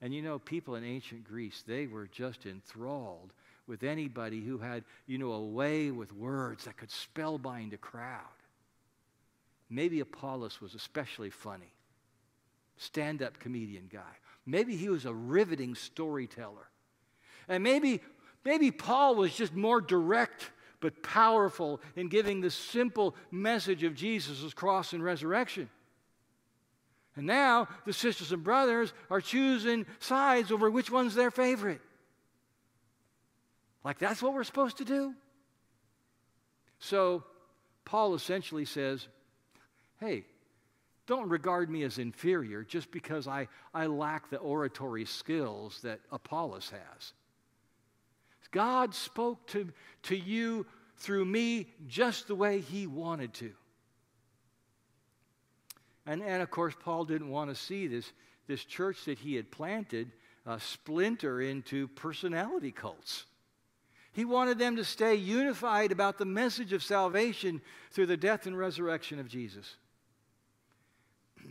And 0.00 0.14
you 0.14 0.22
know, 0.22 0.38
people 0.38 0.76
in 0.76 0.84
ancient 0.84 1.24
Greece, 1.24 1.62
they 1.66 1.86
were 1.86 2.06
just 2.06 2.46
enthralled 2.46 3.32
with 3.66 3.82
anybody 3.82 4.40
who 4.40 4.58
had, 4.58 4.84
you 5.06 5.18
know, 5.18 5.32
a 5.32 5.44
way 5.44 5.90
with 5.90 6.12
words 6.12 6.64
that 6.64 6.76
could 6.76 6.88
spellbind 6.88 7.72
a 7.72 7.76
crowd. 7.76 8.24
Maybe 9.68 10.00
Apollos 10.00 10.60
was 10.60 10.74
especially 10.74 11.30
funny, 11.30 11.72
stand 12.76 13.22
up 13.22 13.38
comedian 13.38 13.88
guy. 13.92 14.16
Maybe 14.46 14.76
he 14.76 14.88
was 14.88 15.04
a 15.04 15.14
riveting 15.14 15.74
storyteller. 15.74 16.68
And 17.48 17.62
maybe, 17.62 18.00
maybe 18.44 18.70
Paul 18.70 19.14
was 19.16 19.34
just 19.34 19.54
more 19.54 19.80
direct 19.80 20.50
but 20.80 21.02
powerful 21.02 21.80
in 21.94 22.08
giving 22.08 22.40
the 22.40 22.50
simple 22.50 23.14
message 23.30 23.84
of 23.84 23.94
Jesus' 23.94 24.54
cross 24.54 24.92
and 24.92 25.04
resurrection. 25.04 25.68
And 27.16 27.26
now 27.26 27.68
the 27.84 27.92
sisters 27.92 28.32
and 28.32 28.42
brothers 28.42 28.92
are 29.10 29.20
choosing 29.20 29.84
sides 29.98 30.50
over 30.50 30.70
which 30.70 30.90
one's 30.90 31.14
their 31.14 31.30
favorite. 31.30 31.80
Like 33.84 33.98
that's 33.98 34.22
what 34.22 34.32
we're 34.32 34.44
supposed 34.44 34.78
to 34.78 34.84
do? 34.84 35.14
So 36.78 37.24
Paul 37.84 38.14
essentially 38.14 38.64
says, 38.64 39.06
hey, 39.98 40.24
don't 41.06 41.28
regard 41.28 41.68
me 41.68 41.82
as 41.82 41.98
inferior 41.98 42.62
just 42.62 42.90
because 42.90 43.26
I, 43.26 43.48
I 43.74 43.86
lack 43.86 44.30
the 44.30 44.38
oratory 44.38 45.04
skills 45.04 45.80
that 45.82 46.00
Apollos 46.12 46.70
has. 46.70 47.12
God 48.50 48.94
spoke 48.94 49.46
to, 49.48 49.68
to 50.04 50.16
you 50.16 50.66
through 50.96 51.24
me 51.24 51.68
just 51.86 52.28
the 52.28 52.34
way 52.34 52.60
he 52.60 52.86
wanted 52.86 53.32
to. 53.34 53.52
And, 56.06 56.22
and 56.22 56.42
of 56.42 56.50
course, 56.50 56.74
Paul 56.78 57.04
didn't 57.04 57.30
want 57.30 57.50
to 57.50 57.54
see 57.54 57.86
this, 57.86 58.12
this 58.46 58.64
church 58.64 59.04
that 59.04 59.18
he 59.18 59.34
had 59.34 59.50
planted 59.50 60.10
uh, 60.46 60.58
splinter 60.58 61.40
into 61.40 61.88
personality 61.88 62.72
cults. 62.72 63.24
He 64.12 64.24
wanted 64.24 64.58
them 64.58 64.76
to 64.76 64.84
stay 64.84 65.14
unified 65.14 65.92
about 65.92 66.18
the 66.18 66.24
message 66.24 66.72
of 66.72 66.82
salvation 66.82 67.60
through 67.92 68.06
the 68.06 68.16
death 68.16 68.46
and 68.46 68.58
resurrection 68.58 69.20
of 69.20 69.28
Jesus. 69.28 69.76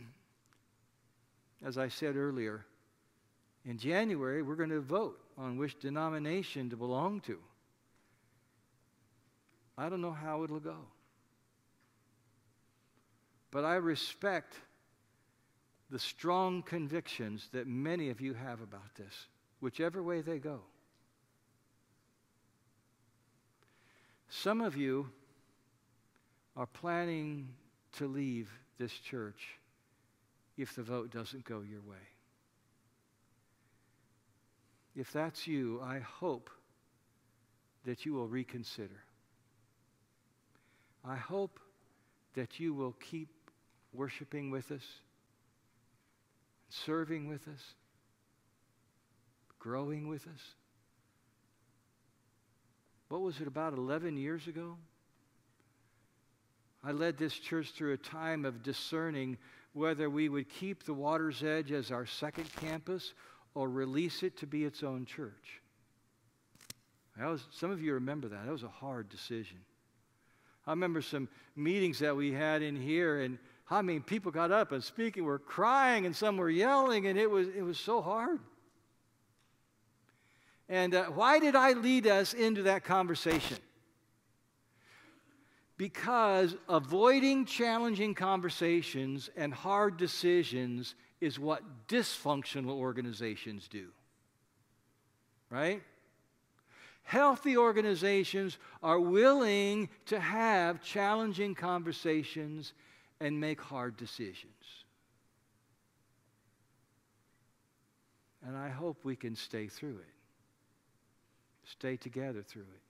As 1.64 1.78
I 1.78 1.88
said 1.88 2.16
earlier, 2.16 2.66
in 3.64 3.78
January, 3.78 4.42
we're 4.42 4.56
going 4.56 4.70
to 4.70 4.80
vote 4.80 5.18
on 5.40 5.56
which 5.56 5.78
denomination 5.78 6.68
to 6.68 6.76
belong 6.76 7.20
to. 7.22 7.38
I 9.78 9.88
don't 9.88 10.02
know 10.02 10.12
how 10.12 10.44
it'll 10.44 10.60
go. 10.60 10.76
But 13.50 13.64
I 13.64 13.76
respect 13.76 14.54
the 15.90 15.98
strong 15.98 16.62
convictions 16.62 17.48
that 17.52 17.66
many 17.66 18.10
of 18.10 18.20
you 18.20 18.34
have 18.34 18.60
about 18.60 18.94
this, 18.96 19.28
whichever 19.60 20.02
way 20.02 20.20
they 20.20 20.38
go. 20.38 20.60
Some 24.28 24.60
of 24.60 24.76
you 24.76 25.10
are 26.54 26.66
planning 26.66 27.48
to 27.94 28.06
leave 28.06 28.50
this 28.78 28.92
church 28.92 29.58
if 30.56 30.76
the 30.76 30.82
vote 30.82 31.10
doesn't 31.10 31.44
go 31.44 31.62
your 31.62 31.80
way. 31.80 31.96
If 34.96 35.12
that's 35.12 35.46
you, 35.46 35.80
I 35.82 36.00
hope 36.00 36.50
that 37.84 38.04
you 38.04 38.12
will 38.12 38.28
reconsider. 38.28 39.02
I 41.04 41.16
hope 41.16 41.60
that 42.34 42.60
you 42.60 42.74
will 42.74 42.92
keep 42.92 43.28
worshiping 43.92 44.50
with 44.50 44.70
us, 44.70 44.84
serving 46.68 47.28
with 47.28 47.48
us, 47.48 47.62
growing 49.58 50.08
with 50.08 50.26
us. 50.26 50.40
What 53.08 53.22
was 53.22 53.40
it 53.40 53.46
about 53.46 53.72
11 53.72 54.16
years 54.16 54.46
ago? 54.46 54.76
I 56.84 56.92
led 56.92 57.18
this 57.18 57.34
church 57.34 57.72
through 57.72 57.92
a 57.92 57.98
time 57.98 58.44
of 58.44 58.62
discerning 58.62 59.36
whether 59.72 60.08
we 60.08 60.28
would 60.28 60.48
keep 60.48 60.84
the 60.84 60.94
Water's 60.94 61.42
Edge 61.42 61.72
as 61.72 61.90
our 61.90 62.06
second 62.06 62.48
campus 62.56 63.12
or 63.54 63.68
release 63.68 64.22
it 64.22 64.36
to 64.38 64.46
be 64.46 64.64
its 64.64 64.82
own 64.82 65.04
church. 65.04 65.60
Was, 67.18 67.44
some 67.50 67.70
of 67.70 67.82
you 67.82 67.94
remember 67.94 68.28
that. 68.28 68.46
That 68.46 68.52
was 68.52 68.62
a 68.62 68.68
hard 68.68 69.08
decision. 69.10 69.58
I 70.66 70.70
remember 70.70 71.02
some 71.02 71.28
meetings 71.54 71.98
that 71.98 72.16
we 72.16 72.32
had 72.32 72.62
in 72.62 72.76
here, 72.76 73.20
and 73.20 73.38
I 73.70 73.82
mean, 73.82 74.02
people 74.02 74.32
got 74.32 74.50
up 74.50 74.72
and 74.72 74.82
speaking, 74.82 75.24
were 75.24 75.38
crying, 75.38 76.06
and 76.06 76.16
some 76.16 76.36
were 76.36 76.50
yelling, 76.50 77.06
and 77.06 77.18
it 77.18 77.30
was, 77.30 77.48
it 77.48 77.62
was 77.62 77.78
so 77.78 78.00
hard. 78.00 78.40
And 80.68 80.94
uh, 80.94 81.06
why 81.06 81.40
did 81.40 81.56
I 81.56 81.72
lead 81.72 82.06
us 82.06 82.32
into 82.32 82.62
that 82.62 82.84
conversation? 82.84 83.58
Because 85.76 86.54
avoiding 86.68 87.44
challenging 87.44 88.14
conversations 88.14 89.30
and 89.36 89.52
hard 89.52 89.96
decisions 89.96 90.94
is 91.20 91.38
what 91.38 91.62
dysfunctional 91.88 92.70
organizations 92.70 93.68
do. 93.68 93.88
Right? 95.50 95.82
Healthy 97.02 97.56
organizations 97.56 98.58
are 98.82 99.00
willing 99.00 99.88
to 100.06 100.20
have 100.20 100.82
challenging 100.82 101.54
conversations 101.54 102.72
and 103.20 103.40
make 103.40 103.60
hard 103.60 103.96
decisions. 103.96 104.84
And 108.46 108.56
I 108.56 108.68
hope 108.68 109.04
we 109.04 109.16
can 109.16 109.34
stay 109.36 109.66
through 109.66 109.96
it, 109.96 110.14
stay 111.64 111.96
together 111.96 112.42
through 112.42 112.62
it. 112.62 112.82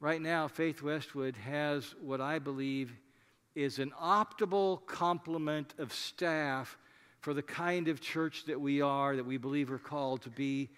Right 0.00 0.20
now, 0.20 0.48
Faith 0.48 0.82
Westwood 0.82 1.36
has 1.36 1.94
what 2.00 2.20
I 2.20 2.38
believe 2.38 2.92
is 3.58 3.80
an 3.80 3.92
optimal 4.00 4.86
complement 4.86 5.74
of 5.78 5.92
staff 5.92 6.78
for 7.20 7.34
the 7.34 7.42
kind 7.42 7.88
of 7.88 8.00
church 8.00 8.44
that 8.44 8.60
we 8.60 8.80
are, 8.80 9.16
that 9.16 9.26
we 9.26 9.36
believe 9.36 9.68
we're 9.68 9.78
called 9.78 10.22
to 10.22 10.30
be. 10.30 10.68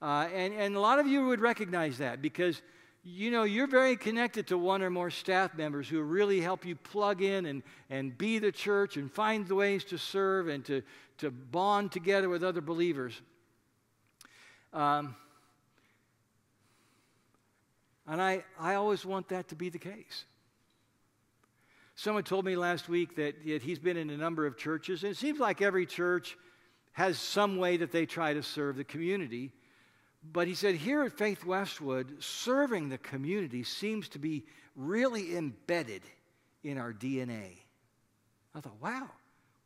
Uh, 0.00 0.26
and, 0.34 0.54
and 0.54 0.74
a 0.74 0.80
lot 0.80 0.98
of 0.98 1.06
you 1.06 1.26
would 1.26 1.40
recognize 1.40 1.98
that 1.98 2.22
because 2.22 2.62
you 3.04 3.30
know 3.30 3.42
you're 3.42 3.66
very 3.66 3.96
connected 3.96 4.46
to 4.46 4.56
one 4.56 4.80
or 4.80 4.88
more 4.88 5.10
staff 5.10 5.54
members 5.54 5.86
who 5.86 6.00
really 6.00 6.40
help 6.40 6.64
you 6.64 6.74
plug 6.74 7.20
in 7.20 7.44
and, 7.44 7.62
and 7.90 8.16
be 8.16 8.38
the 8.38 8.50
church 8.50 8.96
and 8.96 9.12
find 9.12 9.46
the 9.46 9.54
ways 9.54 9.84
to 9.84 9.98
serve 9.98 10.48
and 10.48 10.64
to, 10.64 10.82
to 11.18 11.30
bond 11.30 11.92
together 11.92 12.30
with 12.30 12.42
other 12.42 12.62
believers. 12.62 13.20
Um, 14.72 15.14
and 18.06 18.22
I, 18.22 18.42
I 18.58 18.76
always 18.76 19.04
want 19.04 19.28
that 19.28 19.48
to 19.48 19.54
be 19.54 19.68
the 19.68 19.78
case. 19.78 20.24
Someone 21.94 22.24
told 22.24 22.44
me 22.44 22.56
last 22.56 22.88
week 22.88 23.16
that, 23.16 23.34
he's 23.42 23.78
been 23.78 23.96
in 23.96 24.10
a 24.10 24.16
number 24.16 24.46
of 24.46 24.56
churches, 24.56 25.02
and 25.02 25.12
it 25.12 25.16
seems 25.16 25.38
like 25.38 25.60
every 25.60 25.86
church 25.86 26.36
has 26.92 27.18
some 27.18 27.56
way 27.56 27.76
that 27.78 27.92
they 27.92 28.06
try 28.06 28.34
to 28.34 28.42
serve 28.42 28.76
the 28.76 28.84
community. 28.84 29.52
But 30.32 30.46
he 30.46 30.54
said, 30.54 30.74
here 30.76 31.02
at 31.02 31.12
Faith 31.12 31.44
Westwood, 31.44 32.22
serving 32.22 32.88
the 32.88 32.98
community 32.98 33.62
seems 33.64 34.08
to 34.10 34.18
be 34.18 34.44
really 34.76 35.36
embedded 35.36 36.02
in 36.62 36.78
our 36.78 36.92
DNA. 36.92 37.58
I 38.54 38.60
thought, 38.60 38.80
wow, 38.80 39.08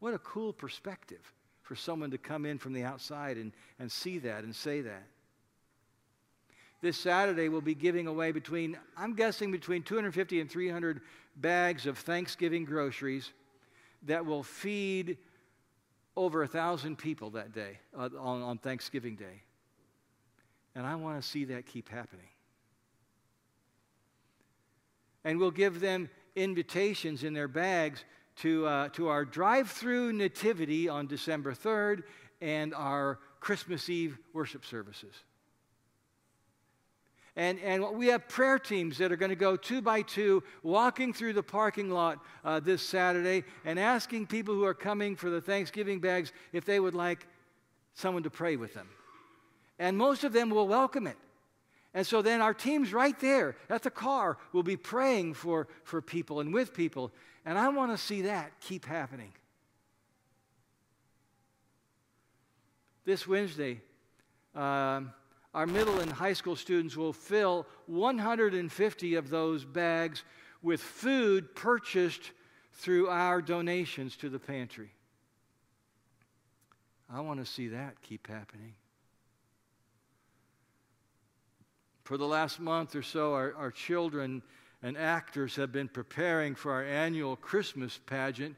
what 0.00 0.14
a 0.14 0.18
cool 0.18 0.52
perspective 0.52 1.20
for 1.62 1.74
someone 1.74 2.10
to 2.12 2.18
come 2.18 2.46
in 2.46 2.58
from 2.58 2.72
the 2.72 2.84
outside 2.84 3.36
and, 3.36 3.52
and 3.78 3.90
see 3.90 4.18
that 4.18 4.44
and 4.44 4.54
say 4.54 4.80
that. 4.82 5.02
This 6.86 6.98
Saturday, 6.98 7.48
we'll 7.48 7.60
be 7.60 7.74
giving 7.74 8.06
away 8.06 8.30
between, 8.30 8.78
I'm 8.96 9.14
guessing, 9.14 9.50
between 9.50 9.82
250 9.82 10.40
and 10.40 10.48
300 10.48 11.00
bags 11.34 11.84
of 11.84 11.98
Thanksgiving 11.98 12.64
groceries 12.64 13.32
that 14.04 14.24
will 14.24 14.44
feed 14.44 15.18
over 16.16 16.44
a 16.44 16.46
thousand 16.46 16.96
people 16.96 17.30
that 17.30 17.52
day, 17.52 17.80
uh, 17.98 18.08
on, 18.20 18.40
on 18.40 18.58
Thanksgiving 18.58 19.16
Day. 19.16 19.42
And 20.76 20.86
I 20.86 20.94
want 20.94 21.20
to 21.20 21.28
see 21.28 21.46
that 21.46 21.66
keep 21.66 21.88
happening. 21.88 22.28
And 25.24 25.40
we'll 25.40 25.50
give 25.50 25.80
them 25.80 26.08
invitations 26.36 27.24
in 27.24 27.34
their 27.34 27.48
bags 27.48 28.04
to, 28.42 28.64
uh, 28.64 28.88
to 28.90 29.08
our 29.08 29.24
drive 29.24 29.72
through 29.72 30.12
nativity 30.12 30.88
on 30.88 31.08
December 31.08 31.52
3rd 31.52 32.04
and 32.40 32.72
our 32.72 33.18
Christmas 33.40 33.90
Eve 33.90 34.20
worship 34.32 34.64
services. 34.64 35.24
And, 37.36 37.60
and 37.60 37.96
we 37.96 38.06
have 38.06 38.28
prayer 38.28 38.58
teams 38.58 38.96
that 38.96 39.12
are 39.12 39.16
going 39.16 39.30
to 39.30 39.36
go 39.36 39.56
two 39.56 39.82
by 39.82 40.00
two, 40.00 40.42
walking 40.62 41.12
through 41.12 41.34
the 41.34 41.42
parking 41.42 41.90
lot 41.90 42.18
uh, 42.42 42.60
this 42.60 42.80
Saturday 42.80 43.44
and 43.66 43.78
asking 43.78 44.26
people 44.26 44.54
who 44.54 44.64
are 44.64 44.74
coming 44.74 45.16
for 45.16 45.28
the 45.28 45.40
Thanksgiving 45.40 46.00
bags 46.00 46.32
if 46.52 46.64
they 46.64 46.80
would 46.80 46.94
like 46.94 47.26
someone 47.92 48.22
to 48.22 48.30
pray 48.30 48.56
with 48.56 48.72
them. 48.72 48.88
And 49.78 49.98
most 49.98 50.24
of 50.24 50.32
them 50.32 50.48
will 50.48 50.66
welcome 50.66 51.06
it. 51.06 51.18
And 51.92 52.06
so 52.06 52.22
then 52.22 52.40
our 52.40 52.54
teams 52.54 52.92
right 52.92 53.18
there 53.20 53.56
at 53.68 53.82
the 53.82 53.90
car 53.90 54.38
will 54.52 54.62
be 54.62 54.76
praying 54.76 55.34
for, 55.34 55.68
for 55.84 56.00
people 56.00 56.40
and 56.40 56.54
with 56.54 56.72
people. 56.72 57.12
And 57.44 57.58
I 57.58 57.68
want 57.68 57.92
to 57.92 57.98
see 57.98 58.22
that 58.22 58.52
keep 58.60 58.86
happening. 58.86 59.32
This 63.04 63.28
Wednesday, 63.28 63.80
um, 64.54 65.12
our 65.56 65.66
middle 65.66 66.00
and 66.00 66.12
high 66.12 66.34
school 66.34 66.54
students 66.54 66.98
will 66.98 67.14
fill 67.14 67.66
150 67.86 69.14
of 69.14 69.30
those 69.30 69.64
bags 69.64 70.22
with 70.60 70.82
food 70.82 71.54
purchased 71.54 72.30
through 72.74 73.08
our 73.08 73.40
donations 73.40 74.18
to 74.18 74.28
the 74.28 74.38
pantry. 74.38 74.90
I 77.10 77.20
want 77.20 77.40
to 77.40 77.46
see 77.46 77.68
that 77.68 78.02
keep 78.02 78.26
happening. 78.26 78.74
For 82.04 82.18
the 82.18 82.26
last 82.26 82.60
month 82.60 82.94
or 82.94 83.02
so, 83.02 83.32
our, 83.32 83.54
our 83.54 83.70
children 83.70 84.42
and 84.82 84.98
actors 84.98 85.56
have 85.56 85.72
been 85.72 85.88
preparing 85.88 86.54
for 86.54 86.70
our 86.70 86.84
annual 86.84 87.34
Christmas 87.34 87.98
pageant, 88.04 88.56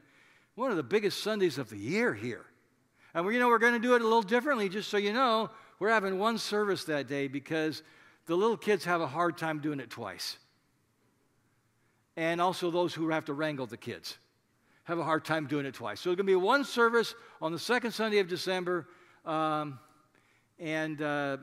one 0.55 0.69
of 0.69 0.75
the 0.75 0.83
biggest 0.83 1.23
Sundays 1.23 1.59
of 1.59 1.69
the 1.69 1.77
year 1.77 2.13
here. 2.13 2.45
And 3.13 3.25
we, 3.25 3.35
you 3.35 3.39
know, 3.39 3.47
we're 3.47 3.57
going 3.57 3.73
to 3.73 3.79
do 3.79 3.95
it 3.95 4.01
a 4.01 4.03
little 4.03 4.21
differently, 4.21 4.67
just 4.67 4.89
so 4.89 4.97
you 4.97 5.13
know. 5.13 5.49
We're 5.79 5.89
having 5.89 6.19
one 6.19 6.37
service 6.37 6.83
that 6.85 7.07
day 7.07 7.27
because 7.27 7.83
the 8.25 8.35
little 8.35 8.57
kids 8.57 8.85
have 8.85 9.01
a 9.01 9.07
hard 9.07 9.37
time 9.37 9.59
doing 9.59 9.79
it 9.79 9.89
twice. 9.89 10.37
And 12.17 12.41
also, 12.41 12.69
those 12.69 12.93
who 12.93 13.09
have 13.09 13.25
to 13.25 13.33
wrangle 13.33 13.65
the 13.65 13.77
kids 13.77 14.17
have 14.83 14.99
a 14.99 15.03
hard 15.03 15.23
time 15.23 15.47
doing 15.47 15.65
it 15.65 15.73
twice. 15.73 16.01
So, 16.01 16.11
it's 16.11 16.17
going 16.17 16.27
to 16.27 16.31
be 16.31 16.35
one 16.35 16.65
service 16.65 17.15
on 17.41 17.53
the 17.53 17.59
second 17.59 17.91
Sunday 17.91 18.19
of 18.19 18.27
December, 18.27 18.87
um, 19.25 19.79
and 20.59 21.01
uh, 21.01 21.37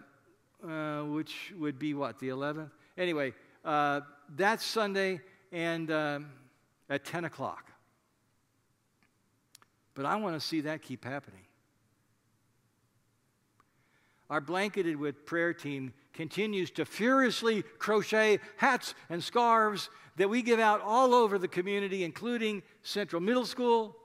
uh, 0.63 1.03
which 1.05 1.55
would 1.59 1.79
be 1.79 1.95
what, 1.95 2.19
the 2.19 2.29
11th? 2.29 2.71
Anyway, 2.99 3.33
uh, 3.65 4.03
that's 4.37 4.65
Sunday 4.65 5.21
and 5.51 5.91
um, 5.91 6.27
at 6.91 7.05
10 7.07 7.25
o'clock. 7.25 7.71
But 9.95 10.05
I 10.05 10.17
want 10.17 10.39
to 10.39 10.47
see 10.47 10.61
that 10.63 10.83
keep 10.83 11.05
happening. 11.05 11.46
Our 14.29 14.41
blanketed 14.41 14.97
with 14.97 15.25
prayer 15.25 15.55
team 15.55 15.93
continues 16.13 16.71
to 16.73 16.85
furiously 16.85 17.63
crochet 17.79 18.41
hats 18.57 18.95
and 19.09 19.23
scarves 19.23 19.89
that 20.17 20.29
we 20.29 20.43
give 20.43 20.59
out 20.59 20.81
all 20.81 21.15
over 21.15 21.39
the 21.39 21.49
community, 21.49 22.03
including 22.03 22.63
Central 22.83 23.21
Middle 23.21 23.45
School, 23.45 23.97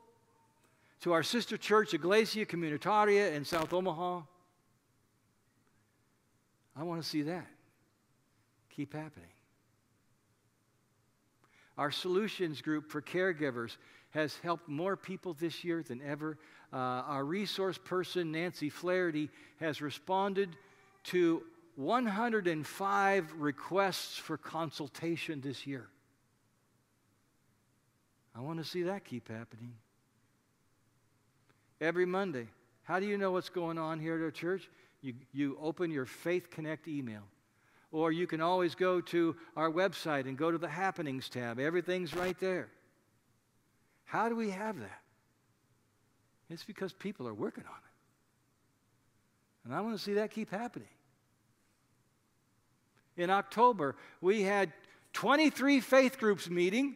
to 1.01 1.13
our 1.13 1.23
sister 1.23 1.57
church, 1.57 1.93
Iglesia 1.93 2.45
Comunitaria 2.45 3.33
in 3.33 3.43
South 3.45 3.73
Omaha. 3.73 4.21
I 6.75 6.83
want 6.83 7.01
to 7.01 7.07
see 7.07 7.23
that 7.23 7.47
keep 8.69 8.93
happening. 8.93 9.29
Our 11.77 11.91
solutions 11.91 12.61
group 12.61 12.89
for 12.89 13.01
caregivers 13.01 13.77
has 14.11 14.37
helped 14.37 14.67
more 14.67 14.95
people 14.95 15.33
this 15.33 15.63
year 15.63 15.83
than 15.83 16.01
ever. 16.01 16.37
Uh, 16.73 16.77
our 16.77 17.25
resource 17.25 17.77
person, 17.77 18.31
Nancy 18.31 18.69
Flaherty, 18.69 19.29
has 19.59 19.81
responded 19.81 20.55
to 21.05 21.43
105 21.75 23.33
requests 23.37 24.17
for 24.17 24.37
consultation 24.37 25.41
this 25.41 25.67
year. 25.67 25.87
I 28.35 28.39
want 28.39 28.59
to 28.59 28.65
see 28.65 28.83
that 28.83 29.03
keep 29.03 29.27
happening. 29.27 29.73
Every 31.81 32.05
Monday. 32.05 32.47
How 32.83 32.99
do 32.99 33.05
you 33.05 33.17
know 33.17 33.31
what's 33.31 33.49
going 33.49 33.77
on 33.77 33.99
here 33.99 34.15
at 34.15 34.21
our 34.21 34.31
church? 34.31 34.69
You, 35.01 35.13
you 35.33 35.57
open 35.61 35.91
your 35.91 36.05
Faith 36.05 36.49
Connect 36.49 36.87
email. 36.87 37.23
Or 37.91 38.11
you 38.11 38.27
can 38.27 38.39
always 38.39 38.75
go 38.75 39.01
to 39.01 39.35
our 39.57 39.69
website 39.69 40.25
and 40.25 40.37
go 40.37 40.51
to 40.51 40.57
the 40.57 40.69
Happenings 40.69 41.27
tab. 41.27 41.59
Everything's 41.59 42.15
right 42.15 42.39
there. 42.39 42.69
How 44.05 44.29
do 44.29 44.35
we 44.35 44.51
have 44.51 44.79
that? 44.79 45.00
It's 46.51 46.63
because 46.63 46.93
people 46.93 47.27
are 47.27 47.33
working 47.33 47.63
on 47.65 47.69
it. 47.73 47.91
And 49.65 49.73
I 49.73 49.81
want 49.81 49.97
to 49.97 50.03
see 50.03 50.13
that 50.13 50.31
keep 50.31 50.49
happening. 50.49 50.87
In 53.15 53.29
October, 53.29 53.95
we 54.21 54.41
had 54.41 54.73
23 55.13 55.79
faith 55.81 56.17
groups 56.17 56.49
meeting 56.49 56.95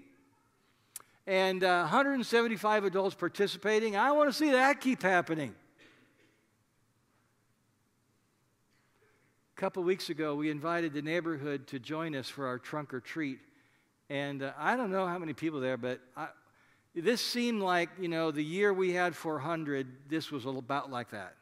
and 1.28 1.63
uh, 1.63 1.82
175 1.82 2.86
adults 2.86 3.15
participating. 3.15 3.96
I 3.96 4.12
want 4.12 4.30
to 4.30 4.34
see 4.34 4.52
that 4.52 4.82
keep 4.82 5.02
happening. 5.02 5.54
A 9.56 9.62
couple 9.62 9.84
weeks 9.84 10.10
ago, 10.10 10.36
we 10.36 10.50
invited 10.50 10.94
the 10.94 11.02
neighborhood 11.02 11.68
to 11.68 11.80
join 11.80 12.15
us 12.15 12.28
for 12.28 12.48
our 12.48 12.60
trunk 12.60 12.94
or 12.94 13.00
treat. 13.00 13.39
And 14.10 14.44
uh, 14.44 14.52
I 14.58 14.76
don't 14.76 14.91
know 14.91 15.08
how 15.08 15.18
many 15.18 15.34
people 15.34 15.60
there, 15.60 15.78
but 15.78 16.00
I, 16.15 16.28
this 16.95 17.21
seemed 17.21 17.62
like, 17.62 17.89
you 17.99 18.08
know, 18.08 18.31
the 18.31 18.43
year 18.43 18.73
we 18.73 18.93
had 18.93 19.15
400, 19.15 19.88
this 20.08 20.31
was 20.31 20.45
about 20.45 20.89
like 20.89 21.12
that. 21.12 21.36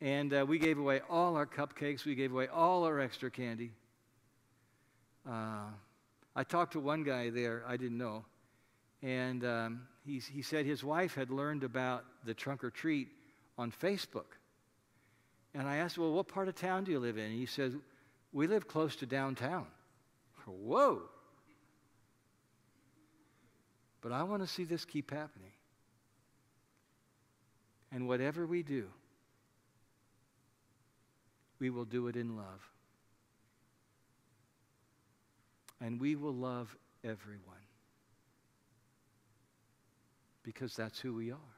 And 0.00 0.32
uh, 0.34 0.44
we 0.46 0.58
gave 0.58 0.78
away 0.78 1.00
all 1.08 1.36
our 1.36 1.46
cupcakes, 1.46 2.04
we 2.04 2.14
gave 2.14 2.32
away 2.32 2.48
all 2.48 2.84
our 2.84 3.00
extra 3.00 3.30
candy. 3.30 3.72
Uh, 5.28 5.70
I 6.34 6.44
talked 6.44 6.74
to 6.74 6.80
one 6.80 7.02
guy 7.02 7.30
there, 7.30 7.64
I 7.66 7.78
didn't 7.78 7.96
know, 7.96 8.26
and 9.02 9.44
um, 9.44 9.82
he, 10.04 10.18
he 10.18 10.42
said 10.42 10.66
his 10.66 10.84
wife 10.84 11.14
had 11.14 11.30
learned 11.30 11.64
about 11.64 12.04
the 12.24 12.34
trunk 12.34 12.62
or 12.62 12.70
treat 12.70 13.08
on 13.56 13.72
Facebook. 13.72 14.36
And 15.54 15.66
I 15.66 15.76
asked, 15.76 15.96
Well, 15.96 16.12
what 16.12 16.28
part 16.28 16.48
of 16.48 16.54
town 16.54 16.84
do 16.84 16.92
you 16.92 16.98
live 16.98 17.16
in? 17.16 17.24
And 17.24 17.38
he 17.38 17.46
said, 17.46 17.74
We 18.32 18.46
live 18.46 18.68
close 18.68 18.96
to 18.96 19.06
downtown. 19.06 19.66
Whoa. 20.44 21.02
But 24.06 24.14
I 24.14 24.22
want 24.22 24.40
to 24.42 24.46
see 24.46 24.62
this 24.62 24.84
keep 24.84 25.10
happening. 25.10 25.50
And 27.90 28.06
whatever 28.06 28.46
we 28.46 28.62
do, 28.62 28.86
we 31.58 31.70
will 31.70 31.86
do 31.86 32.06
it 32.06 32.14
in 32.14 32.36
love. 32.36 32.70
And 35.80 36.00
we 36.00 36.14
will 36.14 36.34
love 36.34 36.76
everyone. 37.02 37.66
Because 40.44 40.76
that's 40.76 41.00
who 41.00 41.12
we 41.12 41.32
are. 41.32 41.56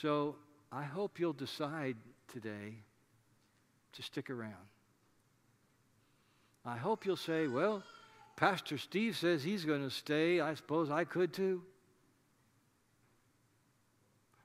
So 0.00 0.36
I 0.72 0.84
hope 0.84 1.20
you'll 1.20 1.34
decide 1.34 1.98
today 2.32 2.76
to 3.92 4.02
stick 4.02 4.30
around. 4.30 4.54
I 6.64 6.78
hope 6.78 7.04
you'll 7.04 7.16
say, 7.16 7.46
well, 7.46 7.82
Pastor 8.42 8.76
Steve 8.76 9.16
says 9.16 9.44
he's 9.44 9.64
going 9.64 9.84
to 9.84 9.90
stay. 9.90 10.40
I 10.40 10.54
suppose 10.54 10.90
I 10.90 11.04
could 11.04 11.32
too. 11.32 11.62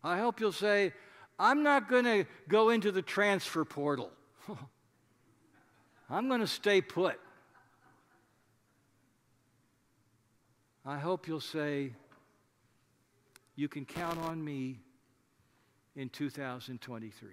I 0.03 0.19
hope 0.19 0.39
you'll 0.39 0.51
say, 0.51 0.93
I'm 1.39 1.63
not 1.63 1.89
going 1.89 2.03
to 2.03 2.25
go 2.47 2.69
into 2.69 2.91
the 2.91 3.01
transfer 3.01 3.65
portal. 3.65 4.11
I'm 6.11 6.27
going 6.27 6.41
to 6.41 6.47
stay 6.47 6.79
put. 6.79 7.19
I 10.85 10.99
hope 10.99 11.27
you'll 11.27 11.41
say, 11.41 11.93
You 13.55 13.67
can 13.67 13.83
count 13.83 14.19
on 14.19 14.45
me 14.45 14.77
in 15.95 16.09
2023. 16.09 17.29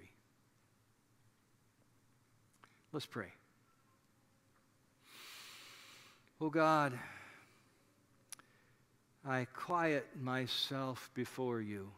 Let's 2.91 3.05
pray. 3.05 3.27
Oh 6.41 6.49
God, 6.49 6.99
I 9.25 9.47
quiet 9.53 10.05
myself 10.19 11.09
before 11.13 11.61
you 11.61 11.89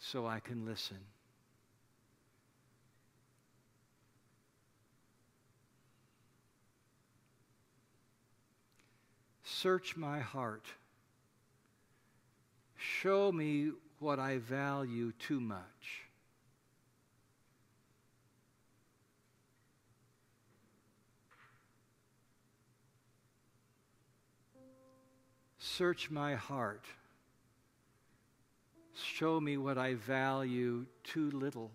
so 0.00 0.26
I 0.26 0.40
can 0.40 0.66
listen. 0.66 0.98
Search 9.44 9.96
my 9.96 10.18
heart. 10.18 10.66
Show 12.76 13.30
me 13.30 13.70
what 14.00 14.18
I 14.18 14.38
value 14.38 15.12
too 15.18 15.38
much. 15.38 16.09
Search 25.76 26.10
my 26.10 26.34
heart. 26.34 26.84
Show 28.92 29.40
me 29.40 29.56
what 29.56 29.78
I 29.78 29.94
value 29.94 30.84
too 31.04 31.30
little. 31.30 31.70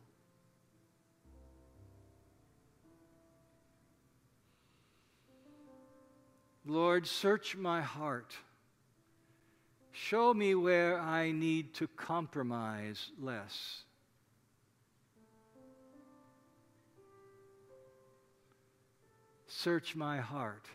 Lord, 6.66 7.08
search 7.08 7.56
my 7.56 7.82
heart. 7.82 8.36
Show 9.92 10.34
me 10.34 10.56
where 10.56 11.00
I 11.00 11.32
need 11.32 11.74
to 11.76 11.88
compromise 11.88 13.12
less. 13.20 13.84
Search 19.48 19.96
my 19.96 20.20
heart. 20.20 20.66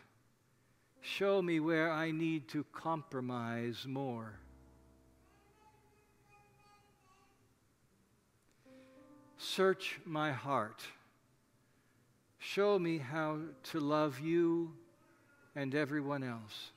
Show 1.01 1.41
me 1.41 1.59
where 1.59 1.91
I 1.91 2.11
need 2.11 2.47
to 2.49 2.63
compromise 2.71 3.85
more. 3.87 4.33
Search 9.37 9.99
my 10.05 10.31
heart. 10.31 10.83
Show 12.37 12.77
me 12.77 12.99
how 12.99 13.39
to 13.63 13.79
love 13.79 14.19
you 14.19 14.73
and 15.55 15.73
everyone 15.73 16.23
else. 16.23 16.71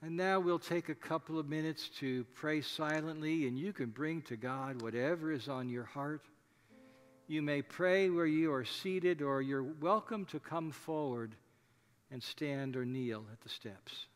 And 0.00 0.16
now 0.16 0.38
we'll 0.38 0.60
take 0.60 0.88
a 0.88 0.94
couple 0.94 1.40
of 1.40 1.48
minutes 1.48 1.88
to 1.98 2.24
pray 2.34 2.60
silently, 2.60 3.48
and 3.48 3.58
you 3.58 3.72
can 3.72 3.86
bring 3.86 4.22
to 4.22 4.36
God 4.36 4.80
whatever 4.80 5.32
is 5.32 5.48
on 5.48 5.68
your 5.68 5.84
heart. 5.84 6.22
You 7.26 7.42
may 7.42 7.62
pray 7.62 8.08
where 8.08 8.26
you 8.26 8.52
are 8.52 8.64
seated, 8.64 9.22
or 9.22 9.42
you're 9.42 9.64
welcome 9.64 10.24
to 10.26 10.38
come 10.38 10.70
forward 10.70 11.34
and 12.12 12.22
stand 12.22 12.76
or 12.76 12.84
kneel 12.84 13.24
at 13.32 13.40
the 13.40 13.48
steps. 13.48 14.06